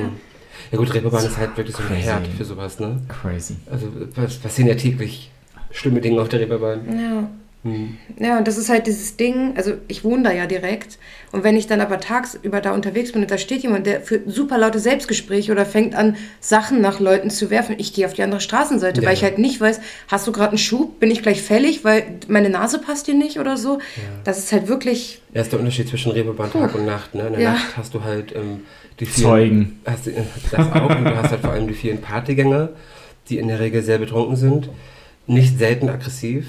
[0.70, 1.96] Ja gut, Reeperbahn ist halt wirklich so ein.
[1.96, 3.00] Herd für sowas, ne?
[3.08, 3.56] Crazy.
[3.70, 5.30] Also was passieren ja täglich
[5.70, 6.80] schlimme Dinge auf der Reeperbahn.
[6.98, 7.28] Ja.
[7.74, 7.96] Hm.
[8.18, 10.98] Ja, und das ist halt dieses Ding, also ich wohne da ja direkt
[11.32, 14.22] und wenn ich dann aber tagsüber da unterwegs bin und da steht jemand, der führt
[14.30, 18.22] super laute Selbstgespräche oder fängt an, Sachen nach Leuten zu werfen, ich gehe auf die
[18.22, 19.28] andere Straßenseite, Ja, weil ich ja.
[19.28, 22.78] halt nicht weiß, hast du gerade einen Schub, bin ich gleich fällig, weil meine Nase
[22.80, 23.78] passt dir nicht oder so.
[24.24, 27.14] Das ist halt wirklich, Ja, ist der Unterschied zwischen Reeperbahn Tag und Nacht.
[27.14, 27.26] Ne?
[27.26, 27.52] In der Ja.
[27.52, 28.60] Nacht hast du halt ähm,
[29.00, 29.80] die vielen, Zeugen.
[29.86, 32.70] Hast du, äh, das auch und du hast halt vor allem die vielen Partygänger,
[33.28, 34.70] die in der Regel sehr betrunken sind,
[35.26, 36.46] nicht selten aggressiv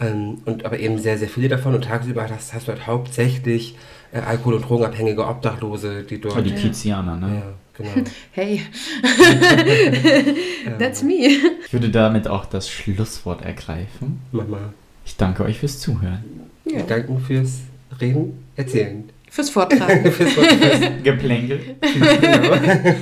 [0.00, 3.76] ähm, und aber eben sehr, sehr viele davon und tagsüber hast, hast du halt hauptsächlich
[4.12, 6.36] äh, Alkohol- und Drogenabhängige Obdachlose, die dort...
[6.36, 7.42] Oh, die Kiezianer, ne?
[7.42, 8.08] ja, genau.
[8.32, 8.62] hey,
[10.78, 11.28] that's me.
[11.64, 14.20] Ich würde damit auch das Schlusswort ergreifen.
[14.32, 14.72] Mach mal.
[15.04, 16.24] Ich danke euch fürs Zuhören.
[16.64, 16.82] Ja.
[16.82, 17.60] Danken fürs
[18.00, 19.08] Reden, Erzählen.
[19.28, 20.10] Fürs Vortragen.
[20.12, 20.82] fürs Podcast.
[21.04, 21.76] Geplänkel.
[21.80, 22.94] genau.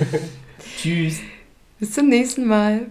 [0.78, 1.20] Tschüss.
[1.78, 2.86] Bis zum nächsten Mal.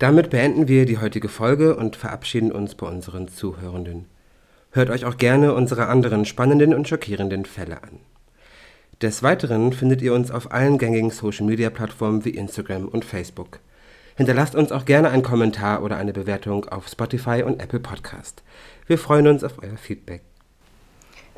[0.00, 4.06] Damit beenden wir die heutige Folge und verabschieden uns bei unseren Zuhörenden.
[4.70, 8.00] Hört euch auch gerne unsere anderen spannenden und schockierenden Fälle an.
[9.02, 13.60] Des Weiteren findet ihr uns auf allen gängigen Social-Media-Plattformen wie Instagram und Facebook.
[14.16, 18.42] Hinterlasst uns auch gerne einen Kommentar oder eine Bewertung auf Spotify und Apple Podcast.
[18.86, 20.22] Wir freuen uns auf euer Feedback.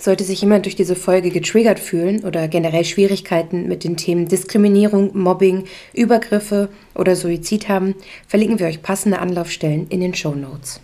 [0.03, 5.17] Sollte sich jemand durch diese Folge getriggert fühlen oder generell Schwierigkeiten mit den Themen Diskriminierung,
[5.17, 7.95] Mobbing, Übergriffe oder Suizid haben,
[8.27, 10.81] verlinken wir euch passende Anlaufstellen in den Show Notes.